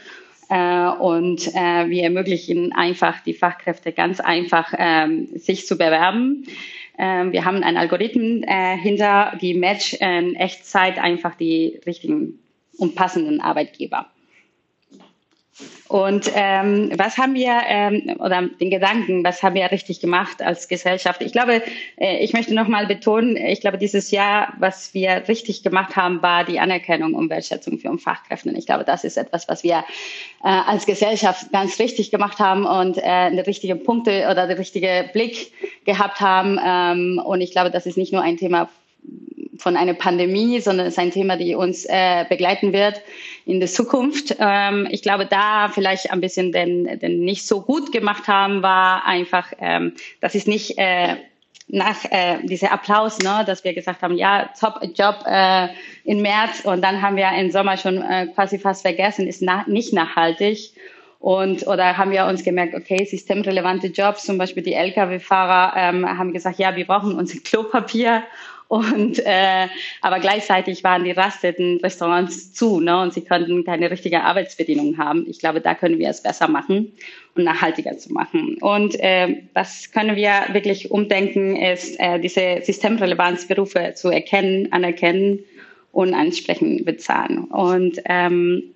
[0.49, 6.47] Äh, und äh, wir ermöglichen einfach die Fachkräfte ganz einfach, ähm, sich zu bewerben.
[6.97, 12.39] Ähm, wir haben einen Algorithmen äh, hinter, die Match in Echtzeit einfach die richtigen
[12.78, 14.07] und passenden Arbeitgeber.
[15.88, 20.68] Und ähm, was haben wir, ähm, oder den Gedanken, was haben wir richtig gemacht als
[20.68, 21.22] Gesellschaft?
[21.22, 21.62] Ich glaube,
[21.95, 26.43] äh, ich möchte nochmal betonen, ich glaube, dieses Jahr, was wir richtig gemacht haben, war
[26.43, 28.49] die Anerkennung und Wertschätzung für Fachkräfte.
[28.51, 29.86] Ich glaube, das ist etwas, was wir
[30.43, 35.10] äh, als Gesellschaft ganz richtig gemacht haben und äh, die richtigen Punkte oder den richtigen
[35.14, 35.53] Blick
[35.86, 36.60] gehabt haben.
[36.64, 38.70] Ähm, und ich glaube, das ist nicht nur ein Thema
[39.58, 43.01] von einer Pandemie, sondern es ist ein Thema, die uns äh, begleiten wird
[43.45, 44.36] in der Zukunft.
[44.39, 49.05] Ähm, ich glaube, da vielleicht ein bisschen den, den nicht so gut gemacht haben, war
[49.05, 51.16] einfach, ähm, das ist nicht äh,
[51.68, 55.68] nach äh, dieser Applaus, ne, dass wir gesagt haben, ja, top Job äh,
[56.05, 59.66] im März und dann haben wir im Sommer schon äh, quasi fast vergessen, ist na
[59.68, 60.72] nicht nachhaltig.
[61.20, 66.32] Und oder haben wir uns gemerkt, okay, systemrelevante Jobs, zum Beispiel die Lkw-Fahrer ähm, haben
[66.32, 68.24] gesagt, ja, wir brauchen unser Klopapier
[68.68, 69.68] und äh,
[70.01, 73.01] aber gleichzeitig waren die rasteten Restaurants zu, ne?
[73.01, 75.26] Und sie konnten keine richtige Arbeitsbedingungen haben.
[75.30, 76.91] Ich glaube, da können wir es besser machen
[77.36, 78.57] und nachhaltiger zu machen.
[78.59, 85.39] Und äh, was können wir wirklich umdenken, ist äh, diese Systemrelevanzberufe zu erkennen, anerkennen
[85.93, 87.45] und ansprechen bezahlen.
[87.45, 88.74] Und ähm,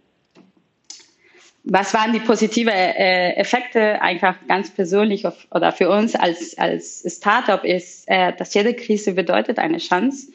[1.64, 7.06] was waren die positive äh, Effekte einfach ganz persönlich auf, oder für uns als, als
[7.08, 10.32] Startup ist, äh, dass jede Krise bedeutet eine Chance.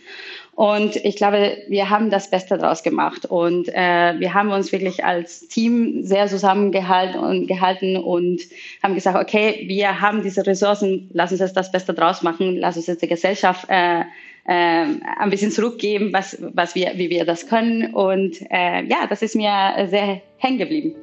[0.54, 5.04] Und ich glaube, wir haben das Beste daraus gemacht und äh, wir haben uns wirklich
[5.04, 8.40] als Team sehr zusammengehalten und gehalten und
[8.82, 12.76] haben gesagt, okay, wir haben diese Ressourcen, lass uns jetzt das Beste draus machen, lass
[12.76, 14.04] uns jetzt die Gesellschaft äh, äh,
[14.46, 17.92] ein bisschen zurückgeben, was, was wir, wie wir das können.
[17.92, 20.94] Und äh, ja, das ist mir sehr hängen geblieben.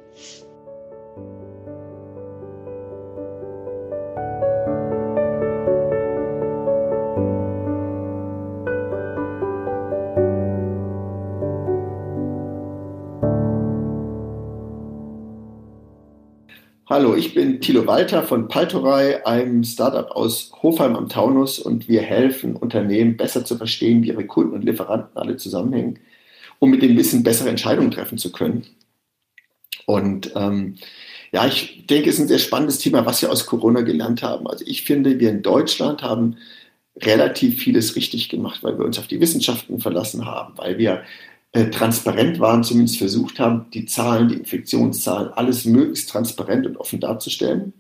[16.94, 22.04] Hallo, ich bin Thilo Walter von Paltorei, einem Startup aus Hofheim am Taunus und wir
[22.04, 25.98] helfen Unternehmen besser zu verstehen, wie ihre Kunden und Lieferanten alle zusammenhängen,
[26.60, 28.68] um mit dem Wissen bessere Entscheidungen treffen zu können.
[29.88, 30.76] Und ähm,
[31.32, 34.48] ja, ich denke, es ist ein sehr spannendes Thema, was wir aus Corona gelernt haben.
[34.48, 36.38] Also ich finde, wir in Deutschland haben
[37.02, 41.02] relativ vieles richtig gemacht, weil wir uns auf die Wissenschaften verlassen haben, weil wir
[41.54, 47.00] äh, transparent waren, zumindest versucht haben, die Zahlen, die Infektionszahlen, alles möglichst transparent und offen
[47.00, 47.74] darzustellen,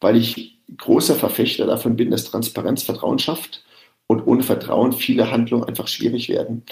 [0.00, 3.64] weil ich großer Verfechter davon bin, dass Transparenz Vertrauen schafft
[4.08, 6.64] und ohne Vertrauen viele Handlungen einfach schwierig werden.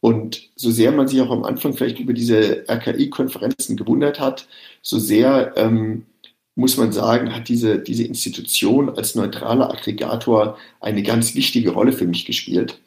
[0.00, 4.48] Und so sehr man sich auch am Anfang vielleicht über diese RKI-Konferenzen gewundert hat,
[4.82, 6.06] so sehr ähm,
[6.56, 12.06] muss man sagen, hat diese, diese Institution als neutraler Aggregator eine ganz wichtige Rolle für
[12.06, 12.80] mich gespielt,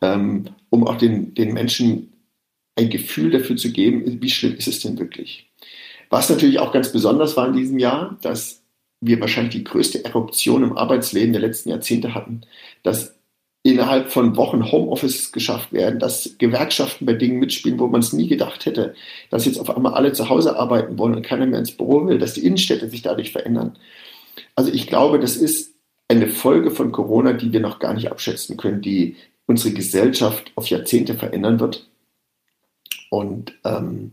[0.00, 2.12] ähm, um auch den, den Menschen
[2.76, 5.50] ein Gefühl dafür zu geben, wie schlimm ist es denn wirklich.
[6.10, 8.62] Was natürlich auch ganz besonders war in diesem Jahr, dass
[9.00, 12.42] wir wahrscheinlich die größte Eruption im Arbeitsleben der letzten Jahrzehnte hatten,
[12.82, 13.16] dass
[13.62, 18.28] innerhalb von Wochen Homeoffice geschafft werden, dass Gewerkschaften bei Dingen mitspielen, wo man es nie
[18.28, 18.94] gedacht hätte,
[19.30, 22.18] dass jetzt auf einmal alle zu Hause arbeiten wollen und keiner mehr ins Büro will,
[22.18, 23.76] dass die Innenstädte sich dadurch verändern.
[24.54, 25.74] Also ich glaube, das ist
[26.08, 29.16] eine Folge von Corona, die wir noch gar nicht abschätzen können, die
[29.46, 31.88] unsere Gesellschaft auf Jahrzehnte verändern wird.
[33.10, 34.12] Und ähm,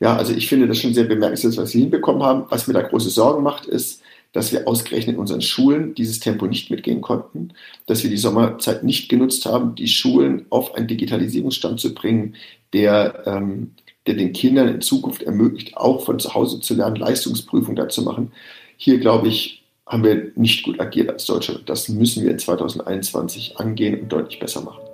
[0.00, 2.44] ja, also ich finde das schon sehr bemerkenswert, was wir hinbekommen haben.
[2.50, 6.46] Was mir da große Sorgen macht, ist, dass wir ausgerechnet in unseren Schulen dieses Tempo
[6.46, 7.52] nicht mitgehen konnten,
[7.86, 12.36] dass wir die Sommerzeit nicht genutzt haben, die Schulen auf einen Digitalisierungsstand zu bringen,
[12.72, 13.74] der, ähm,
[14.06, 18.32] der den Kindern in Zukunft ermöglicht, auch von zu Hause zu lernen, Leistungsprüfung dazu machen.
[18.76, 21.68] Hier, glaube ich, haben wir nicht gut agiert als Deutschland.
[21.68, 24.87] Das müssen wir in 2021 angehen und deutlich besser machen.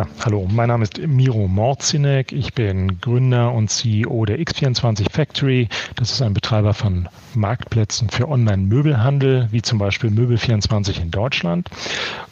[0.00, 2.32] Ja, hallo, mein Name ist Miro Morzinek.
[2.32, 5.68] Ich bin Gründer und CEO der X24 Factory.
[5.96, 11.68] Das ist ein Betreiber von Marktplätzen für Online-Möbelhandel, wie zum Beispiel Möbel24 in Deutschland.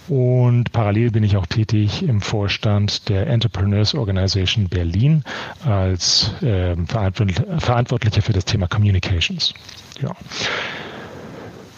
[0.08, 5.22] Und parallel bin ich auch tätig im Vorstand der Entrepreneurs Organization Berlin
[5.62, 9.52] als äh, Verantwortlicher für das Thema Communications.
[10.00, 10.16] Ja.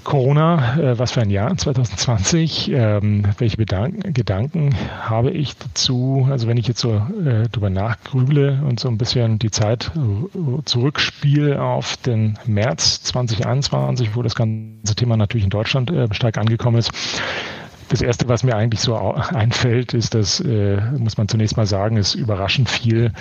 [0.05, 2.71] Corona, äh, was für ein Jahr 2020.
[2.73, 6.27] Ähm, welche Bedanken, Gedanken habe ich dazu?
[6.31, 9.91] Also wenn ich jetzt so äh, drüber nachgrüble und so ein bisschen die Zeit
[10.65, 16.79] zurückspiele auf den März 2021, wo das ganze Thema natürlich in Deutschland äh, stark angekommen
[16.79, 16.93] ist,
[17.91, 21.97] das Erste, was mir eigentlich so einfällt, ist, dass, äh, muss man zunächst mal sagen,
[21.97, 23.13] es überraschend viel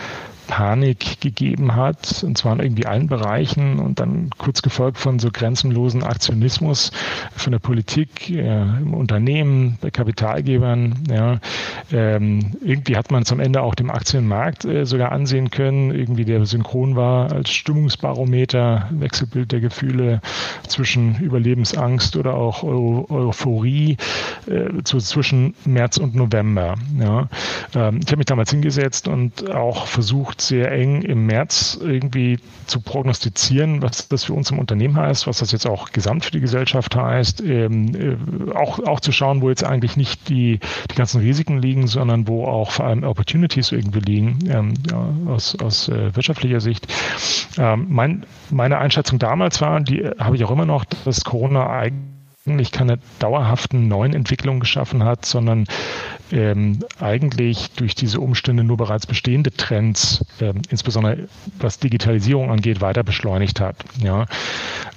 [0.50, 5.30] Panik gegeben hat, und zwar in irgendwie allen Bereichen und dann kurz gefolgt von so
[5.32, 6.92] grenzenlosen Aktionismus
[7.36, 11.04] von der Politik, äh, im Unternehmen, bei Kapitalgebern.
[11.08, 11.40] Ja.
[11.92, 16.44] Ähm, irgendwie hat man zum Ende auch dem Aktienmarkt äh, sogar ansehen können, irgendwie der
[16.48, 20.20] synchron war als Stimmungsbarometer, Wechselbild der Gefühle
[20.68, 23.98] zwischen Überlebensangst oder auch Eu Euphorie
[24.48, 26.74] äh, zu, zwischen März und November.
[27.00, 27.30] Ja.
[27.76, 32.82] Ähm, ich habe mich damals hingesetzt und auch versucht, sehr eng im März irgendwie zu
[32.82, 36.40] prognostizieren, was das für uns im Unternehmen heißt, was das jetzt auch gesamt für die
[36.40, 40.60] Gesellschaft heißt, ähm, äh, auch, auch zu schauen, wo jetzt eigentlich nicht die,
[40.92, 44.74] die ganzen Risiken liegen, sondern wo auch vor allem Opportunities irgendwie liegen ähm,
[45.28, 46.88] aus, aus äh, wirtschaftlicher Sicht.
[47.58, 52.72] Ähm, mein, meine Einschätzung damals war, die habe ich auch immer noch, dass Corona eigentlich
[52.72, 55.66] keine dauerhaften neuen Entwicklungen geschaffen hat, sondern
[56.32, 61.28] ähm, eigentlich durch diese Umstände nur bereits bestehende Trends, ähm, insbesondere
[61.60, 63.76] was Digitalisierung angeht, weiter beschleunigt hat.
[64.04, 64.26] Ja.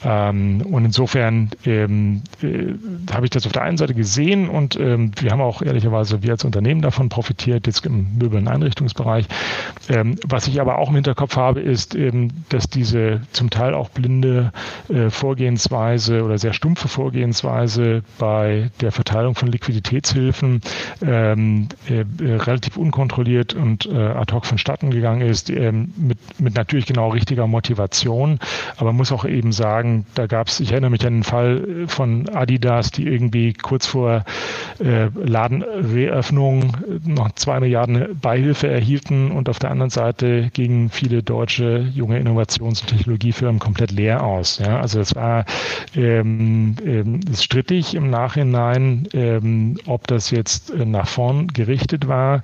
[0.05, 2.74] Ähm, und insofern ähm, äh,
[3.12, 6.33] habe ich das auf der einen Seite gesehen und ähm, wir haben auch ehrlicherweise wir
[6.33, 9.26] als Unternehmen davon profitiert, jetzt im Möbel- und Einrichtungsbereich.
[9.89, 13.91] Ähm, was ich aber auch im Hinterkopf habe, ist, eben, dass diese zum Teil auch
[13.91, 14.53] blinde
[14.89, 20.61] äh, Vorgehensweise oder sehr stumpfe Vorgehensweise bei der Verteilung von Liquiditätshilfen
[21.01, 26.54] äh, ähm, äh, relativ unkontrolliert und äh, ad hoc vonstatten gegangen ist, ähm, mit, mit
[26.54, 28.38] natürlich genau richtiger Motivation.
[28.76, 31.84] Aber man muss auch eben sagen, da gab es, ich erinnere mich an den Fall
[31.86, 34.24] von Adidas, die irgendwie kurz vor
[34.78, 41.86] äh, Ladenreöffnung noch zwei Milliarden Beihilfe erhielten und auf der anderen Seite gingen viele deutsche
[41.94, 44.58] junge Innovations- und Technologiefirmen komplett leer aus.
[44.58, 44.80] Ja?
[44.80, 45.44] Also es war
[45.94, 52.42] ähm, ähm, strittig im Nachhinein, ähm, ob das jetzt äh, nach vorn gerichtet war.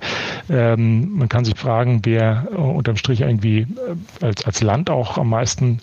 [0.49, 5.17] Ähm, man kann sich fragen, wer äh, unterm Strich irgendwie äh, als, als Land auch
[5.17, 5.79] am meisten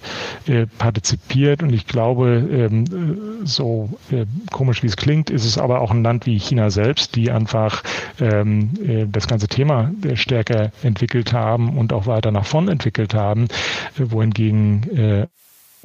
[0.46, 1.62] äh, partizipiert.
[1.62, 6.02] Und ich glaube, ähm, so äh, komisch wie es klingt, ist es aber auch ein
[6.02, 7.82] Land wie China selbst, die einfach
[8.20, 13.48] ähm, äh, das ganze Thema stärker entwickelt haben und auch weiter nach vorn entwickelt haben,
[13.96, 15.26] wohingegen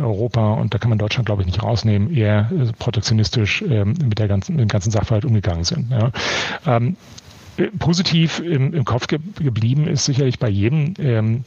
[0.01, 4.19] Europa, und da kann man Deutschland, glaube ich, nicht rausnehmen, eher äh, protektionistisch ähm, mit,
[4.19, 5.91] der ganzen, mit dem ganzen Sachverhalt umgegangen sind.
[5.91, 6.11] Ja.
[6.65, 6.95] Ähm,
[7.57, 11.43] äh, positiv im, im Kopf ge geblieben ist sicherlich bei jedem ähm,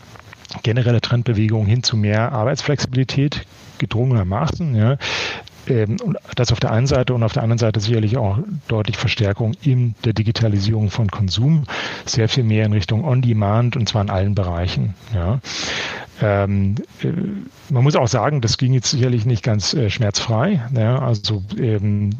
[0.63, 3.47] generelle Trendbewegung hin zu mehr Arbeitsflexibilität
[3.79, 4.75] gedrungenermaßen.
[4.75, 4.97] Ja.
[5.69, 5.97] Ähm,
[6.35, 8.39] das auf der einen Seite und auf der anderen Seite sicherlich auch
[8.69, 11.65] deutlich Verstärkung in der Digitalisierung von Konsum,
[12.07, 14.95] sehr viel mehr in Richtung On-Demand und zwar in allen Bereichen.
[15.15, 15.41] Ja.
[16.23, 17.09] Ähm, äh,
[17.71, 20.63] man muss auch sagen, das ging jetzt sicherlich nicht ganz äh, schmerzfrei.
[20.75, 22.11] Ja, also ähm,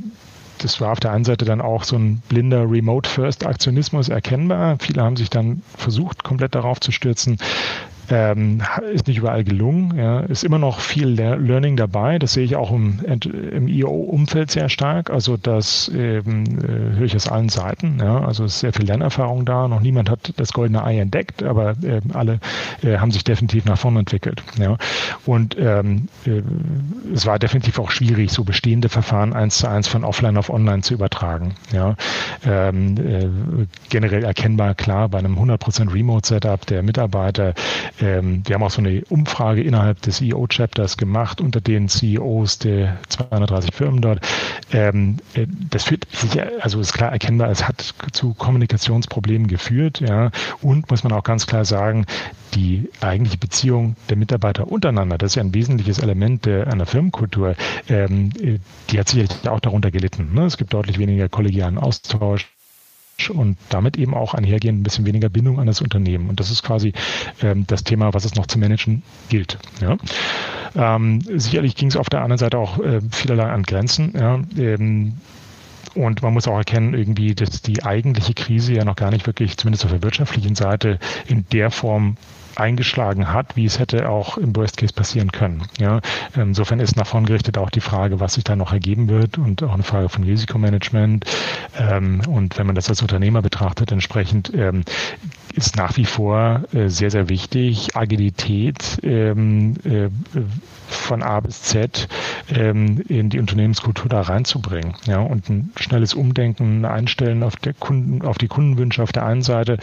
[0.59, 4.77] das war auf der einen Seite dann auch so ein blinder Remote-First-Aktionismus erkennbar.
[4.81, 7.39] Viele haben sich dann versucht, komplett darauf zu stürzen.
[8.11, 9.97] Ähm, ist nicht überall gelungen.
[9.97, 10.21] Ja.
[10.21, 12.19] Ist immer noch viel Learning dabei.
[12.19, 13.01] Das sehe ich auch im,
[13.31, 15.11] im IO-Umfeld sehr stark.
[15.11, 17.99] Also das ähm, äh, höre ich aus allen Seiten.
[18.01, 18.25] Ja.
[18.25, 19.69] Also ist sehr viel Lernerfahrung da.
[19.69, 22.41] Noch niemand hat das goldene Ei entdeckt, aber äh, alle
[22.83, 24.43] äh, haben sich definitiv nach vorne entwickelt.
[24.59, 24.77] Ja.
[25.25, 26.43] Und ähm, äh,
[27.13, 30.83] es war definitiv auch schwierig, so bestehende Verfahren eins zu eins von offline auf online
[30.83, 31.55] zu übertragen.
[31.73, 31.97] Ja.
[32.47, 37.55] Ähm, äh, generell erkennbar klar bei einem 100% Remote-Setup der Mitarbeiter
[38.01, 42.99] ähm, wir haben auch so eine Umfrage innerhalb des EO-Chapters gemacht unter den CEOs der
[43.09, 44.21] 230 Firmen dort.
[44.73, 46.07] Ähm, äh, das führt
[46.61, 50.31] also ist klar erkennbar, es hat zu Kommunikationsproblemen geführt, ja.
[50.63, 52.07] Und muss man auch ganz klar sagen,
[52.55, 57.57] die eigentliche Beziehung der Mitarbeiter untereinander, das ist ja ein wesentliches Element der, einer Firmenkultur,
[57.89, 58.59] ähm, äh,
[58.91, 60.35] die hat sicherlich auch darunter gelitten.
[60.35, 60.47] Ne?
[60.47, 62.49] Es gibt deutlich weniger kollegialen Austausch
[63.31, 66.29] und damit eben auch einhergehend ein bisschen weniger Bindung an das Unternehmen.
[66.29, 66.93] Und das ist quasi
[67.43, 69.59] ähm, das Thema, was es noch zu managen gilt.
[69.81, 69.97] Ja.
[70.77, 74.13] Ähm, sicherlich ging es auf der anderen Seite auch äh, vielerlei an Grenzen.
[74.19, 74.41] Ja.
[74.57, 75.15] Ähm,
[75.95, 79.57] und man muss auch erkennen, irgendwie, dass die eigentliche Krise ja noch gar nicht wirklich,
[79.57, 82.17] zumindest auf der wirtschaftlichen Seite, in der Form
[82.57, 85.63] eingeschlagen hat, wie es hätte auch im Worst Case passieren können.
[85.79, 86.01] Ja,
[86.37, 89.63] insofern ist nach vorn gerichtet auch die Frage, was sich da noch ergeben wird und
[89.63, 91.25] auch eine Frage von Risikomanagement.
[91.79, 94.85] Ähm, und wenn man das als Unternehmer betrachtet, entsprechend ähm,
[95.55, 100.09] ist nach wie vor äh, sehr, sehr wichtig, Agilität ähm, äh,
[100.89, 102.09] von A bis Z
[102.55, 104.95] ähm, in die Unternehmenskultur da reinzubringen.
[105.07, 109.43] Ja, und ein schnelles Umdenken, Einstellen auf der Kunden, auf die Kundenwünsche auf der einen
[109.43, 109.79] Seite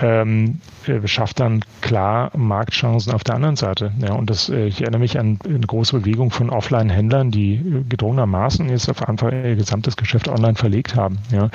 [0.00, 3.92] ähm, äh, schafft dann klar Marktchancen auf der anderen Seite.
[4.00, 8.68] Ja, und das, äh, ich erinnere mich an eine große Bewegung von Offline-Händlern, die gedrungenermaßen
[8.68, 11.18] jetzt auf Anfang ihr gesamtes Geschäft online verlegt haben.
[11.30, 11.50] Ja,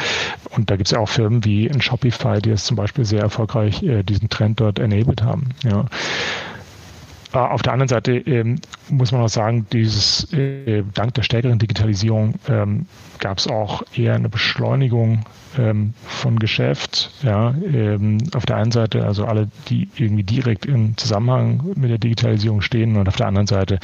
[0.52, 3.22] und da gibt es ja auch Firmen wie in Shopify, die es zum Beispiel sehr
[3.22, 5.50] erfolgreich äh, diesen Trend dort enabled haben.
[5.64, 5.86] Ja.
[7.34, 8.60] Äh, auf der anderen Seite ähm,
[8.90, 12.86] muss man auch sagen, dieses äh, dank der stärkeren Digitalisierung ähm,
[13.20, 15.26] gab es auch eher eine Beschleunigung
[15.58, 17.12] ähm, von Geschäft.
[17.24, 21.98] Ja, ähm, auf der einen Seite also alle, die irgendwie direkt im Zusammenhang mit der
[21.98, 23.80] Digitalisierung stehen und auf der anderen Seite,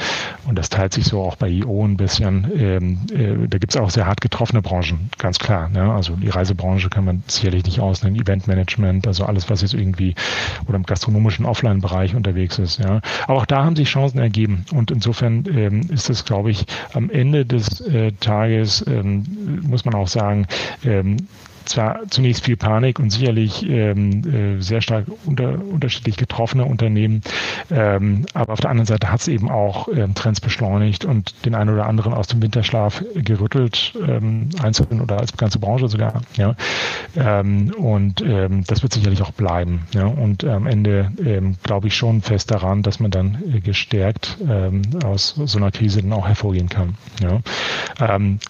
[0.46, 3.80] und das teilt sich so auch bei IO ein bisschen, ähm, äh, da gibt es
[3.80, 5.68] auch sehr hart getroffene Branchen, ganz klar.
[5.68, 5.92] Ne?
[5.92, 10.14] Also die Reisebranche kann man sicherlich nicht ausnehmen, Eventmanagement, also alles, was jetzt irgendwie
[10.66, 12.78] oder im gastronomischen Offline-Bereich unterwegs ist.
[12.78, 13.00] Ja.
[13.26, 14.66] Aber auch da haben sich Chancen ergeben.
[14.72, 19.94] Und insofern ähm, ist das, glaube ich, am Ende des äh, Tages, ähm, muss man
[19.94, 20.46] auch sagen,
[20.84, 21.16] ähm,
[21.70, 27.22] zwar zunächst viel Panik und sicherlich ähm, äh, sehr stark unter, unterschiedlich getroffene Unternehmen,
[27.70, 31.54] ähm, aber auf der anderen Seite hat es eben auch ähm, Trends beschleunigt und den
[31.54, 36.22] einen oder anderen aus dem Winterschlaf gerüttelt, ähm, einzeln oder als ganze Branche sogar.
[36.36, 36.54] Ja,
[37.16, 39.82] ähm, und ähm, das wird sicherlich auch bleiben.
[39.94, 44.38] Ja, und am Ende ähm, glaube ich schon fest daran, dass man dann äh, gestärkt
[44.48, 46.96] ähm, aus so einer Krise dann auch hervorgehen kann.
[47.20, 47.40] Ja.
[48.00, 48.40] Ähm,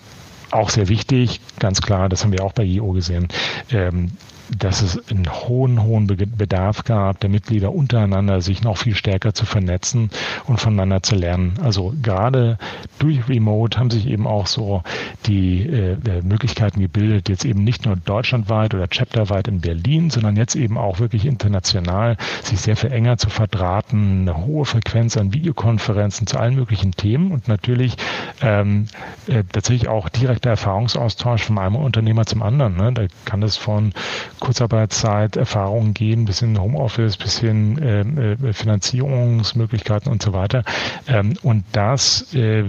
[0.53, 3.29] auch sehr wichtig, ganz klar, das haben wir auch bei IO gesehen.
[3.71, 4.13] Ähm,
[4.59, 9.47] dass es einen hohen, hohen Bedarf gab, der Mitglieder untereinander sich noch viel stärker zu
[9.47, 10.11] vernetzen
[10.47, 11.55] und voneinander zu lernen.
[11.63, 12.59] Also gerade
[12.99, 14.83] durch Remote haben sich eben auch so
[15.27, 20.57] die äh, Möglichkeiten gebildet, jetzt eben nicht nur deutschlandweit oder chapterweit in Berlin, sondern jetzt
[20.57, 26.27] eben auch wirklich international, sich sehr viel enger zu verdrahten, eine hohe Frequenz an Videokonferenzen
[26.27, 27.97] zu allen möglichen Themen und natürlich
[28.43, 28.87] ähm,
[29.27, 32.77] äh, tatsächlich auch direkter Erfahrungsaustausch von einem Unternehmer zum anderen.
[32.77, 32.93] Ne?
[32.93, 33.93] Da kann das von
[34.41, 40.65] Kurzarbeitszeit, Erfahrungen gehen, bis hin Homeoffice, bis hin ähm, äh, Finanzierungsmöglichkeiten und so weiter.
[41.07, 42.65] Ähm, und das äh,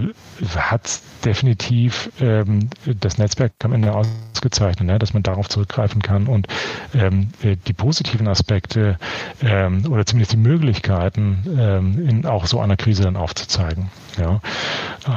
[0.54, 2.68] hat definitiv ähm,
[3.00, 4.98] das Netzwerk am Ende ausgezeichnet, ne?
[4.98, 6.46] dass man darauf zurückgreifen kann und
[6.94, 8.98] ähm, äh, die positiven Aspekte
[9.42, 13.90] ähm, oder zumindest die Möglichkeiten ähm, in auch so einer Krise dann aufzuzeigen.
[14.18, 14.40] Ja.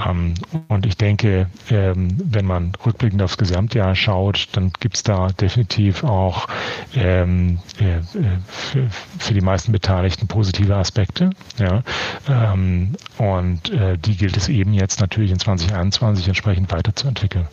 [0.07, 0.33] Ähm,
[0.67, 6.03] und ich denke, ähm, wenn man rückblickend aufs Gesamtjahr schaut, dann gibt es da definitiv
[6.03, 6.47] auch
[6.95, 8.01] ähm, äh,
[8.47, 8.89] für,
[9.19, 11.29] für, die meisten Beteiligten positive Aspekte.
[11.57, 11.83] Ja.
[13.17, 17.47] Und äh, die gilt es eben jetzt natürlich in 2021 entsprechend weiterzuentwickeln.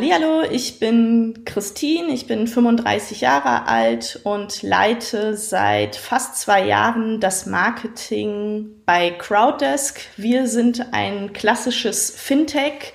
[0.00, 7.18] Hallo, ich bin Christine, ich bin 35 Jahre alt und leite seit fast zwei Jahren
[7.18, 10.00] das Marketing bei Crowddesk.
[10.16, 12.92] Wir sind ein klassisches Fintech.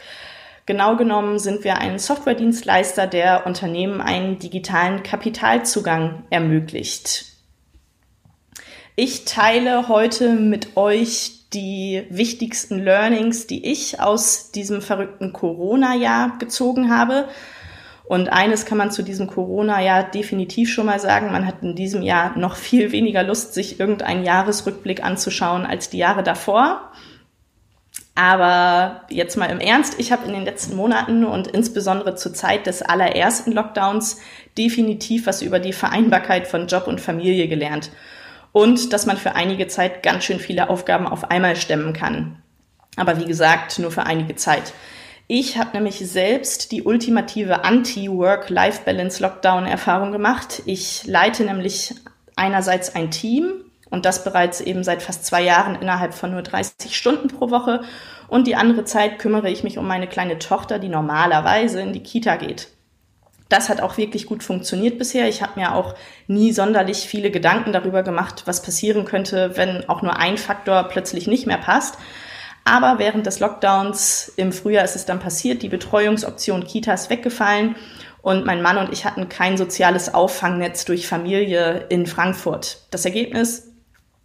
[0.66, 7.26] Genau genommen sind wir ein Softwaredienstleister, der Unternehmen einen digitalen Kapitalzugang ermöglicht.
[8.96, 16.96] Ich teile heute mit euch die wichtigsten Learnings, die ich aus diesem verrückten Corona-Jahr gezogen
[16.96, 17.28] habe.
[18.06, 21.32] Und eines kann man zu diesem Corona-Jahr definitiv schon mal sagen.
[21.32, 26.00] Man hat in diesem Jahr noch viel weniger Lust, sich irgendeinen Jahresrückblick anzuschauen als die
[26.00, 26.92] Jahre davor.
[28.16, 32.68] Aber jetzt mal im Ernst, ich habe in den letzten Monaten und insbesondere zur Zeit
[32.68, 34.20] des allerersten Lockdowns
[34.58, 37.90] definitiv was über die Vereinbarkeit von Job und Familie gelernt
[38.54, 42.42] und dass man für einige Zeit ganz schön viele Aufgaben auf einmal stemmen kann.
[42.96, 44.72] Aber wie gesagt, nur für einige Zeit.
[45.28, 50.62] Ich habe nämlich selbst die ultimative Anti-Work-Life-Balance-Lockdown-Erfahrung gemacht.
[50.66, 51.96] Ich leite nämlich
[52.36, 53.52] einerseits ein Team
[53.90, 57.82] und das bereits eben seit fast zwei Jahren innerhalb von nur 30 Stunden pro Woche.
[58.28, 62.04] Und die andere Zeit kümmere ich mich um meine kleine Tochter, die normalerweise in die
[62.04, 62.68] Kita geht
[63.54, 65.30] das hat auch wirklich gut funktioniert bisher.
[65.30, 65.94] Ich habe mir auch
[66.28, 71.28] nie sonderlich viele Gedanken darüber gemacht, was passieren könnte, wenn auch nur ein Faktor plötzlich
[71.28, 71.98] nicht mehr passt.
[72.66, 77.76] Aber während des Lockdowns im Frühjahr ist es dann passiert, die Betreuungsoption Kitas weggefallen
[78.22, 82.88] Und mein Mann und ich hatten kein soziales Auffangnetz durch Familie in Frankfurt.
[82.90, 83.73] Das Ergebnis,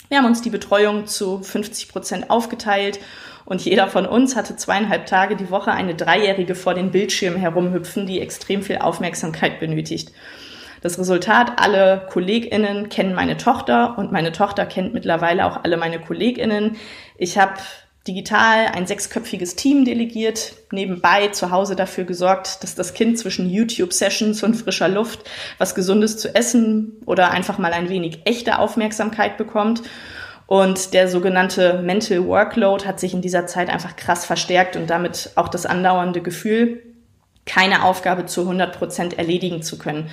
[0.08, 2.98] wir haben uns die Betreuung zu 50 Prozent aufgeteilt
[3.44, 8.06] und jeder von uns hatte zweieinhalb Tage die Woche eine Dreijährige vor den Bildschirmen herumhüpfen,
[8.06, 10.12] die extrem viel Aufmerksamkeit benötigt.
[10.80, 15.98] Das Resultat, alle KollegInnen kennen meine Tochter und meine Tochter kennt mittlerweile auch alle meine
[15.98, 16.76] KollegInnen.
[17.16, 17.54] Ich habe
[18.06, 24.42] digital ein sechsköpfiges Team delegiert, nebenbei zu Hause dafür gesorgt, dass das Kind zwischen YouTube-Sessions
[24.42, 25.28] und frischer Luft
[25.58, 29.82] was Gesundes zu essen oder einfach mal ein wenig echte Aufmerksamkeit bekommt.
[30.46, 35.32] Und der sogenannte Mental Workload hat sich in dieser Zeit einfach krass verstärkt und damit
[35.34, 36.82] auch das andauernde Gefühl,
[37.44, 40.10] keine Aufgabe zu 100 Prozent erledigen zu können.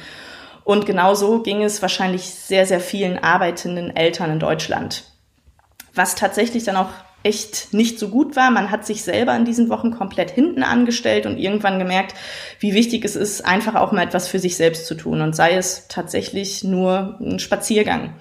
[0.65, 5.03] Und genauso ging es wahrscheinlich sehr, sehr vielen arbeitenden Eltern in Deutschland.
[5.93, 6.89] Was tatsächlich dann auch
[7.25, 8.51] echt nicht so gut war.
[8.51, 12.13] Man hat sich selber in diesen Wochen komplett hinten angestellt und irgendwann gemerkt,
[12.59, 15.55] wie wichtig es ist, einfach auch mal etwas für sich selbst zu tun und sei
[15.55, 18.13] es tatsächlich nur ein Spaziergang.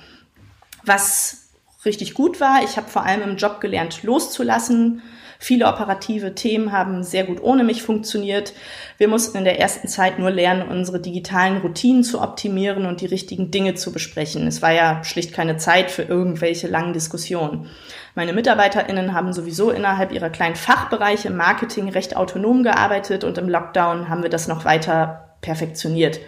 [0.84, 1.50] Was
[1.84, 5.02] richtig gut war, ich habe vor allem im Job gelernt, loszulassen,
[5.44, 8.54] Viele operative Themen haben sehr gut ohne mich funktioniert.
[8.96, 13.06] Wir mussten in der ersten Zeit nur lernen, unsere digitalen Routinen zu optimieren und die
[13.06, 14.46] richtigen Dinge zu besprechen.
[14.46, 17.68] Es war ja schlicht keine Zeit für irgendwelche langen Diskussionen.
[18.16, 23.48] Meine MitarbeiterInnen haben sowieso innerhalb ihrer kleinen Fachbereiche im Marketing recht autonom gearbeitet und im
[23.48, 26.20] Lockdown haben wir das noch weiter perfektioniert.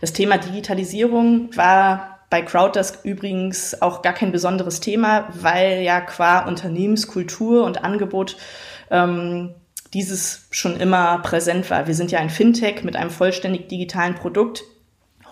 [0.00, 6.46] Das Thema Digitalisierung war bei Crowddesk übrigens auch gar kein besonderes Thema, weil ja qua
[6.46, 8.36] Unternehmenskultur und Angebot
[8.90, 9.54] ähm,
[9.92, 11.88] dieses schon immer präsent war.
[11.88, 14.62] Wir sind ja ein Fintech mit einem vollständig digitalen Produkt.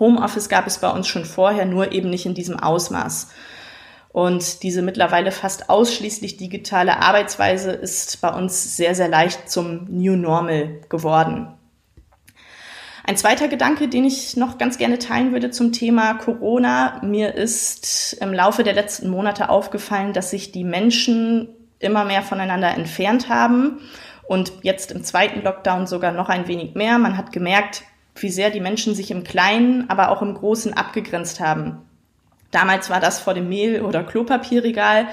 [0.01, 3.29] Homeoffice gab es bei uns schon vorher, nur eben nicht in diesem Ausmaß.
[4.19, 10.17] Und diese mittlerweile fast ausschließlich digitale Arbeitsweise ist bei uns sehr, sehr leicht zum New
[10.17, 11.55] Normal geworden.
[13.05, 17.01] Ein zweiter Gedanke, den ich noch ganz gerne teilen würde zum Thema Corona.
[17.05, 22.75] Mir ist im Laufe der letzten Monate aufgefallen, dass sich die Menschen immer mehr voneinander
[22.75, 23.79] entfernt haben
[24.27, 26.99] und jetzt im zweiten Lockdown sogar noch ein wenig mehr.
[26.99, 27.85] Man hat gemerkt,
[28.17, 31.88] wie sehr die Menschen sich im Kleinen, aber auch im Großen abgegrenzt haben.
[32.51, 35.09] Damals war das vor dem Mehl- oder Klopapierregal.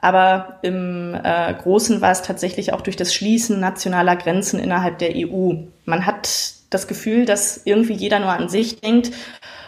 [0.00, 5.12] Aber im äh, Großen war es tatsächlich auch durch das Schließen nationaler Grenzen innerhalb der
[5.14, 5.54] EU.
[5.84, 9.10] Man hat das Gefühl, dass irgendwie jeder nur an sich denkt.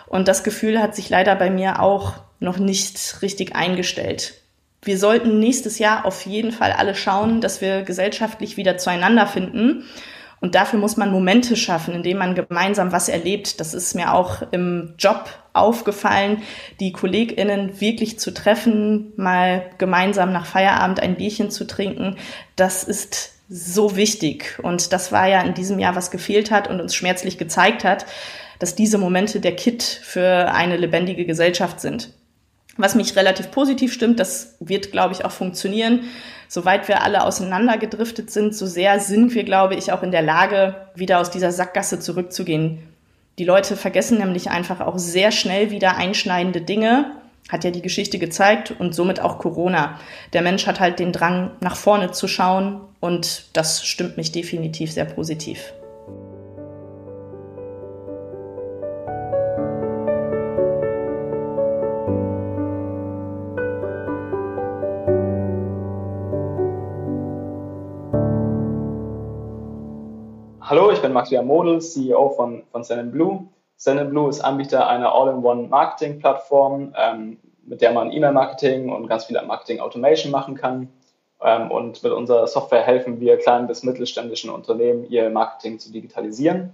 [0.07, 4.35] Und das Gefühl hat sich leider bei mir auch noch nicht richtig eingestellt.
[4.83, 9.85] Wir sollten nächstes Jahr auf jeden Fall alle schauen, dass wir gesellschaftlich wieder zueinander finden.
[10.43, 13.61] Und dafür muss man Momente schaffen, indem man gemeinsam was erlebt.
[13.61, 16.43] Das ist mir auch im Job aufgefallen,
[16.81, 22.17] die KollegInnen wirklich zu treffen, mal gemeinsam nach Feierabend ein Bierchen zu trinken.
[22.57, 24.59] Das ist so wichtig.
[24.61, 28.05] Und das war ja in diesem Jahr, was gefehlt hat und uns schmerzlich gezeigt hat,
[28.59, 32.11] dass diese Momente der Kit für eine lebendige Gesellschaft sind.
[32.77, 36.05] Was mich relativ positiv stimmt, das wird, glaube ich, auch funktionieren.
[36.49, 40.75] Soweit wir alle auseinandergedriftet sind, so sehr sind wir, glaube ich, auch in der Lage,
[40.95, 42.79] wieder aus dieser Sackgasse zurückzugehen.
[43.39, 47.13] Die Leute vergessen nämlich einfach auch sehr schnell wieder einschneidende Dinge
[47.49, 49.99] hat ja die Geschichte gezeigt und somit auch Corona.
[50.33, 54.93] Der Mensch hat halt den Drang, nach vorne zu schauen und das stimmt mich definitiv
[54.93, 55.73] sehr positiv.
[71.03, 73.49] Ich bin Maximilian Model, CEO von, von Send Blue.
[73.85, 80.55] Blue ist Anbieter einer All-in-One-Marketing-Plattform, ähm, mit der man E-Mail-Marketing und ganz viel Marketing-Automation machen
[80.55, 80.93] kann.
[81.43, 86.73] Ähm, und mit unserer Software helfen wir kleinen bis mittelständischen Unternehmen, ihr Marketing zu digitalisieren.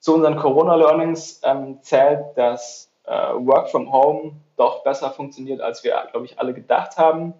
[0.00, 5.96] Zu unseren Corona-Learnings ähm, zählt, dass äh, Work from Home doch besser funktioniert, als wir,
[6.10, 7.32] glaube ich, alle gedacht haben.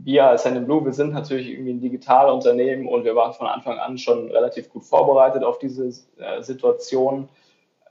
[0.00, 3.98] Wir als Blue, wir sind natürlich irgendwie ein Digitalunternehmen und wir waren von Anfang an
[3.98, 5.88] schon relativ gut vorbereitet auf diese
[6.18, 7.28] äh, Situation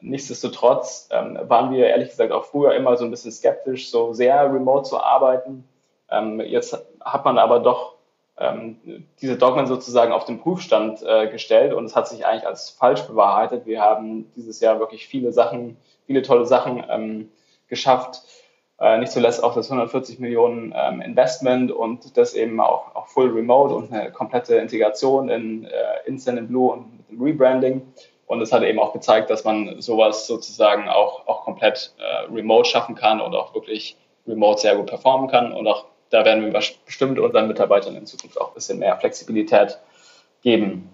[0.01, 4.43] Nichtsdestotrotz ähm, waren wir ehrlich gesagt auch früher immer so ein bisschen skeptisch, so sehr
[4.53, 5.67] remote zu arbeiten.
[6.09, 7.95] Ähm, jetzt hat man aber doch
[8.37, 12.69] ähm, diese Dogmen sozusagen auf den Prüfstand äh, gestellt und es hat sich eigentlich als
[12.69, 13.65] falsch bewahrheitet.
[13.65, 17.31] Wir haben dieses Jahr wirklich viele Sachen, viele tolle Sachen ähm,
[17.67, 18.21] geschafft.
[18.79, 23.29] Äh, nicht zuletzt auch das 140 Millionen ähm, Investment und das eben auch, auch full
[23.31, 25.69] remote und eine komplette Integration in äh,
[26.05, 27.81] Instant Blue und mit dem Rebranding.
[28.27, 32.69] Und es hat eben auch gezeigt, dass man sowas sozusagen auch, auch komplett äh, remote
[32.69, 33.97] schaffen kann und auch wirklich
[34.27, 35.53] remote sehr gut performen kann.
[35.53, 39.79] Und auch da werden wir bestimmt unseren Mitarbeitern in Zukunft auch ein bisschen mehr Flexibilität
[40.43, 40.89] geben.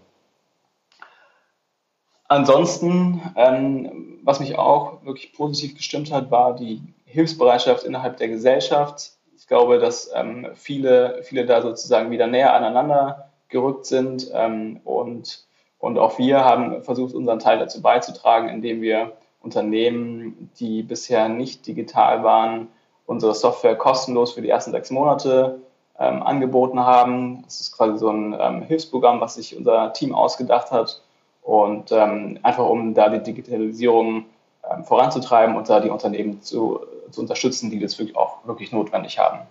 [2.29, 6.81] ansonsten, ähm, was mich auch wirklich positiv gestimmt hat, war die
[7.13, 9.11] Hilfsbereitschaft innerhalb der Gesellschaft.
[9.37, 15.45] Ich glaube, dass ähm, viele, viele da sozusagen wieder näher aneinander gerückt sind ähm, und,
[15.79, 21.67] und auch wir haben versucht, unseren Teil dazu beizutragen, indem wir Unternehmen, die bisher nicht
[21.67, 22.69] digital waren,
[23.05, 25.59] unsere Software kostenlos für die ersten sechs Monate
[25.99, 27.43] ähm, angeboten haben.
[27.43, 31.01] Das ist quasi so ein ähm, Hilfsprogramm, was sich unser Team ausgedacht hat
[31.43, 34.25] und ähm, einfach um da die Digitalisierung
[34.69, 36.79] ähm, voranzutreiben und da die Unternehmen zu,
[37.11, 39.41] zu unterstützen, die das wirklich auch wirklich notwendig haben.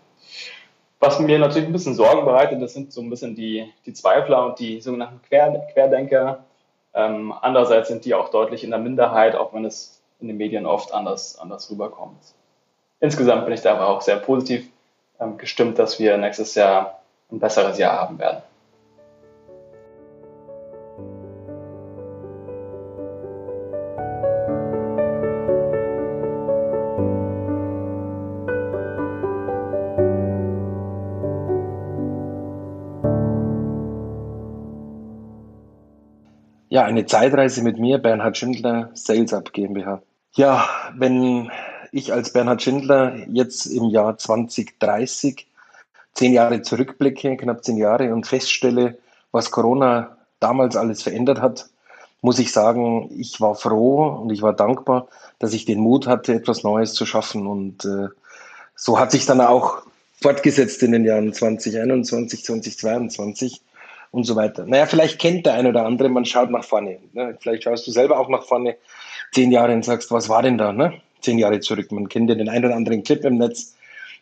[1.00, 4.46] Was mir natürlich ein bisschen Sorgen bereitet, das sind so ein bisschen die, die Zweifler
[4.46, 6.44] und die sogenannten Quer, Querdenker.
[6.94, 10.64] Ähm, andererseits sind die auch deutlich in der Minderheit, auch wenn es in den Medien
[10.66, 12.20] oft anders, anders rüberkommt.
[13.00, 14.68] Insgesamt bin ich da aber auch sehr positiv
[15.18, 17.00] ähm, gestimmt, dass wir nächstes Jahr
[17.32, 18.42] ein besseres Jahr haben werden.
[36.72, 40.00] Ja, eine Zeitreise mit mir, Bernhard Schindler, Sales Up GmbH.
[40.32, 40.66] Ja,
[40.96, 41.50] wenn
[41.92, 45.46] ich als Bernhard Schindler jetzt im Jahr 2030
[46.14, 48.96] zehn Jahre zurückblicke, knapp zehn Jahre, und feststelle,
[49.32, 51.68] was Corona damals alles verändert hat,
[52.22, 55.08] muss ich sagen, ich war froh und ich war dankbar,
[55.40, 57.46] dass ich den Mut hatte, etwas Neues zu schaffen.
[57.46, 58.08] Und äh,
[58.76, 59.82] so hat sich dann auch
[60.22, 63.60] fortgesetzt in den Jahren 2021, 2022
[64.12, 64.64] und so weiter.
[64.66, 66.98] Naja, vielleicht kennt der eine oder andere, man schaut nach vorne.
[67.14, 67.36] Ne?
[67.40, 68.76] Vielleicht schaust du selber auch nach vorne
[69.32, 70.72] zehn Jahre und sagst, was war denn da?
[70.72, 70.92] Ne?
[71.20, 71.90] Zehn Jahre zurück.
[71.90, 73.74] Man kennt ja den einen oder anderen Clip im Netz.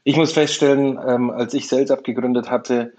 [0.05, 2.93] Ich muss feststellen, ähm, als ich selbst abgegründet hatte,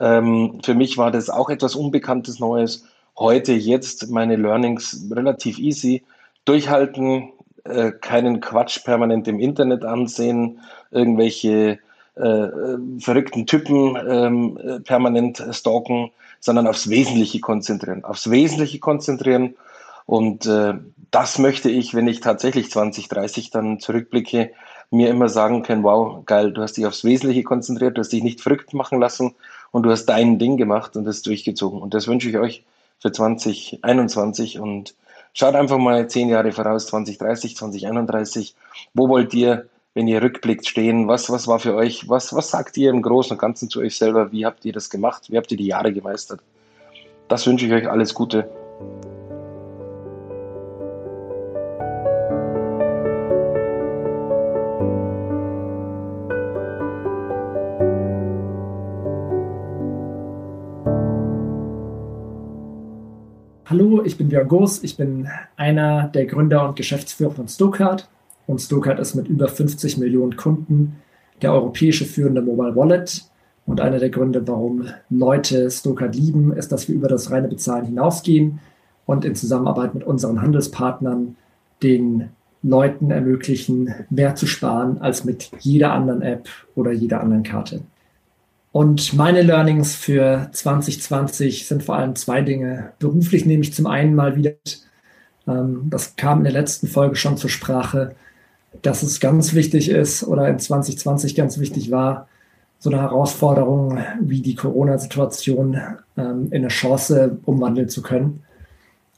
[0.00, 2.84] ähm, für mich war das auch etwas Unbekanntes Neues.
[3.18, 6.04] Heute, jetzt meine Learnings relativ easy.
[6.44, 7.32] Durchhalten,
[7.64, 11.80] äh, keinen Quatsch permanent im Internet ansehen, irgendwelche
[12.16, 12.48] äh,
[12.98, 16.10] verrückten Typen ähm, äh, permanent stalken,
[16.40, 18.04] sondern aufs Wesentliche konzentrieren.
[18.04, 19.54] Aufs Wesentliche konzentrieren.
[20.06, 20.74] Und äh,
[21.10, 24.52] das möchte ich, wenn ich tatsächlich 2030 dann zurückblicke,
[24.90, 28.22] mir immer sagen können, wow, geil, du hast dich aufs Wesentliche konzentriert, du hast dich
[28.22, 29.34] nicht verrückt machen lassen
[29.72, 31.80] und du hast dein Ding gemacht und das durchgezogen.
[31.80, 32.64] Und das wünsche ich euch
[32.98, 34.94] für 2021 und
[35.32, 38.54] schaut einfach mal zehn Jahre voraus, 2030, 2031.
[38.94, 41.08] Wo wollt ihr wenn ihr rückblickt, stehen?
[41.08, 42.06] Was, was war für euch?
[42.06, 44.30] Was, was sagt ihr im Großen und Ganzen zu euch selber?
[44.30, 45.30] Wie habt ihr das gemacht?
[45.30, 46.40] Wie habt ihr die Jahre gemeistert?
[47.28, 48.46] Das wünsche ich euch alles Gute.
[63.64, 64.82] Hallo, ich bin Björn Goos.
[64.82, 68.10] Ich bin einer der Gründer und Geschäftsführer von Stokart.
[68.46, 70.96] Und Stokart ist mit über 50 Millionen Kunden
[71.42, 73.24] der europäische führende Mobile Wallet.
[73.66, 77.86] Und einer der Gründe, warum Leute Stokart lieben, ist, dass wir über das reine Bezahlen
[77.86, 78.60] hinausgehen
[79.06, 81.36] und in Zusammenarbeit mit unseren Handelspartnern
[81.82, 82.28] den
[82.62, 87.80] Leuten ermöglichen, mehr zu sparen als mit jeder anderen App oder jeder anderen Karte.
[88.72, 92.92] Und meine Learnings für 2020 sind vor allem zwei Dinge.
[92.98, 94.52] Beruflich nehme ich zum einen mal wieder,
[95.46, 98.14] ähm, das kam in der letzten Folge schon zur Sprache,
[98.82, 102.28] dass es ganz wichtig ist oder in 2020 ganz wichtig war,
[102.78, 105.80] so eine Herausforderung wie die Corona-Situation
[106.16, 108.42] ähm, in eine Chance umwandeln zu können.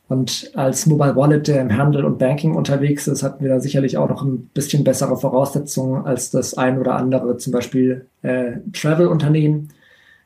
[0.08, 3.98] Und als Mobile Wallet, der im Handel und Banking unterwegs ist, hatten wir da sicherlich
[3.98, 9.68] auch noch ein bisschen bessere Voraussetzungen als das ein oder andere, zum Beispiel äh, Travel-Unternehmen.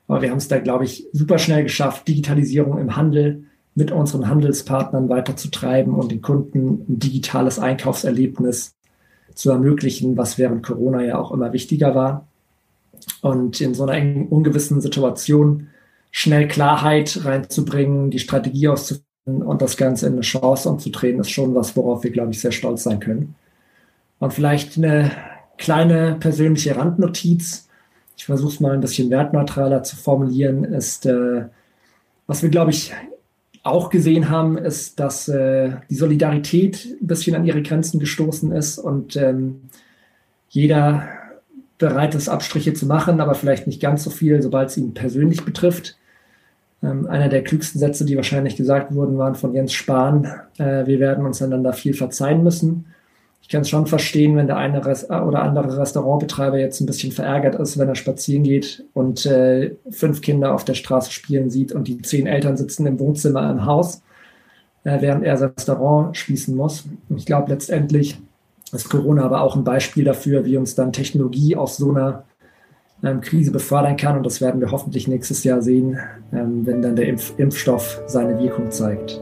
[0.07, 4.28] Aber wir haben es da, glaube ich, super schnell geschafft, Digitalisierung im Handel mit unseren
[4.28, 8.74] Handelspartnern weiterzutreiben und den Kunden ein digitales Einkaufserlebnis
[9.35, 12.26] zu ermöglichen, was während Corona ja auch immer wichtiger war.
[13.20, 15.68] Und in so einer ungewissen Situation
[16.11, 21.55] schnell Klarheit reinzubringen, die Strategie auszuführen und das Ganze in eine Chance umzudrehen, ist schon
[21.55, 23.35] was, worauf wir, glaube ich, sehr stolz sein können.
[24.18, 25.11] Und vielleicht eine
[25.59, 27.68] kleine persönliche Randnotiz.
[28.16, 31.47] Ich versuche es mal ein bisschen wertneutraler zu formulieren, ist, äh,
[32.26, 32.93] was wir, glaube ich,
[33.63, 38.79] auch gesehen haben, ist, dass äh, die Solidarität ein bisschen an ihre Grenzen gestoßen ist
[38.79, 39.63] und ähm,
[40.49, 41.09] jeder
[41.79, 45.45] bereit ist, Abstriche zu machen, aber vielleicht nicht ganz so viel, sobald es ihn persönlich
[45.45, 45.97] betrifft.
[46.83, 50.99] Ähm, einer der klügsten Sätze, die wahrscheinlich gesagt wurden, waren von Jens Spahn, äh, wir
[50.99, 52.87] werden uns einander viel verzeihen müssen
[53.49, 57.57] kann es schon verstehen, wenn der eine Rest oder andere Restaurantbetreiber jetzt ein bisschen verärgert
[57.57, 61.88] ist, wenn er spazieren geht und äh, fünf Kinder auf der Straße spielen sieht und
[61.88, 64.03] die zehn Eltern sitzen im Wohnzimmer im Haus.
[64.84, 66.84] äh, während er sein Restaurant schließen muss.
[67.09, 68.18] Und ich glaube, letztendlich
[68.72, 72.24] ist Corona aber auch ein Beispiel dafür, wie uns dann Technologie aus so einer
[73.03, 74.16] ähm, Krise befördern kann.
[74.16, 75.99] Und das werden wir hoffentlich nächstes Jahr sehen,
[76.32, 79.20] ähm, wenn dann der Impf Impfstoff seine Wirkung zeigt.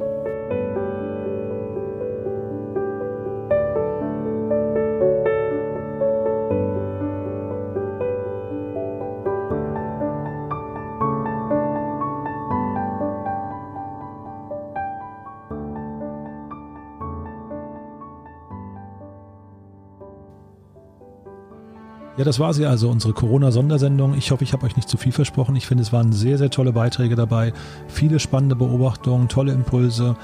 [22.16, 24.14] Ja, das war sie also, unsere Corona-Sondersendung.
[24.14, 25.56] Ich hoffe, ich habe euch nicht zu viel versprochen.
[25.56, 27.52] Ich finde, es waren sehr, sehr tolle Beiträge dabei.
[27.88, 30.16] Viele spannende Beobachtungen, tolle Impulse.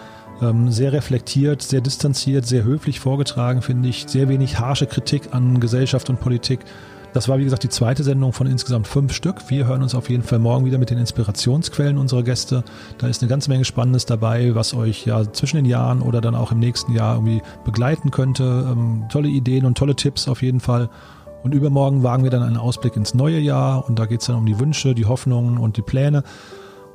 [0.42, 4.06] Ähm, sehr reflektiert, sehr distanziert, sehr höflich vorgetragen, finde ich.
[4.08, 6.60] Sehr wenig harsche Kritik an Gesellschaft und Politik.
[7.14, 9.48] Das war, wie gesagt, die zweite Sendung von insgesamt fünf Stück.
[9.48, 12.62] Wir hören uns auf jeden Fall morgen wieder mit den Inspirationsquellen unserer Gäste.
[12.98, 16.34] Da ist eine ganze Menge Spannendes dabei, was euch ja zwischen den Jahren oder dann
[16.34, 18.66] auch im nächsten Jahr irgendwie begleiten könnte.
[18.70, 20.90] Ähm, tolle Ideen und tolle Tipps auf jeden Fall.
[21.42, 24.36] Und übermorgen wagen wir dann einen Ausblick ins neue Jahr und da geht es dann
[24.36, 26.22] um die Wünsche, die Hoffnungen und die Pläne.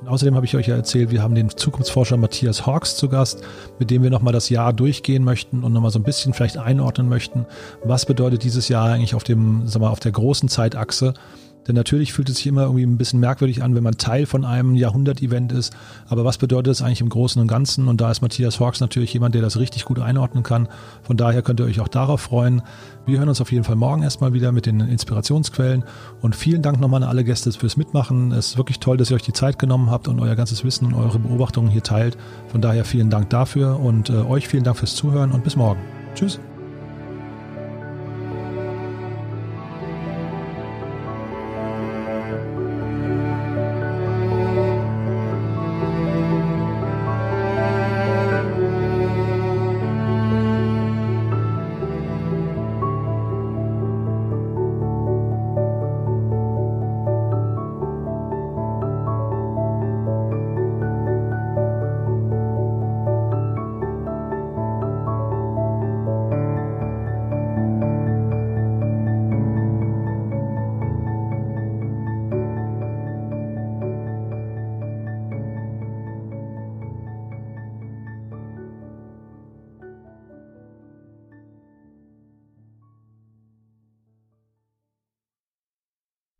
[0.01, 3.43] Und außerdem habe ich euch ja erzählt, wir haben den Zukunftsforscher Matthias Hawks zu Gast,
[3.77, 7.07] mit dem wir nochmal das Jahr durchgehen möchten und nochmal so ein bisschen vielleicht einordnen
[7.07, 7.45] möchten.
[7.83, 11.13] Was bedeutet dieses Jahr eigentlich auf dem, sag mal, auf der großen Zeitachse?
[11.67, 14.45] Denn natürlich fühlt es sich immer irgendwie ein bisschen merkwürdig an, wenn man Teil von
[14.45, 15.73] einem Jahrhundert-Event ist.
[16.07, 17.87] Aber was bedeutet das eigentlich im Großen und Ganzen?
[17.87, 20.67] Und da ist Matthias Hawks natürlich jemand, der das richtig gut einordnen kann.
[21.03, 22.61] Von daher könnt ihr euch auch darauf freuen.
[23.05, 25.83] Wir hören uns auf jeden Fall morgen erstmal wieder mit den Inspirationsquellen.
[26.21, 28.31] Und vielen Dank nochmal an alle Gäste fürs Mitmachen.
[28.31, 30.85] Es ist wirklich toll, dass ihr euch die Zeit genommen habt und euer ganzes Wissen
[30.85, 32.17] und eure Beobachtungen hier teilt.
[32.47, 35.81] Von daher vielen Dank dafür und äh, euch vielen Dank fürs Zuhören und bis morgen.
[36.15, 36.39] Tschüss.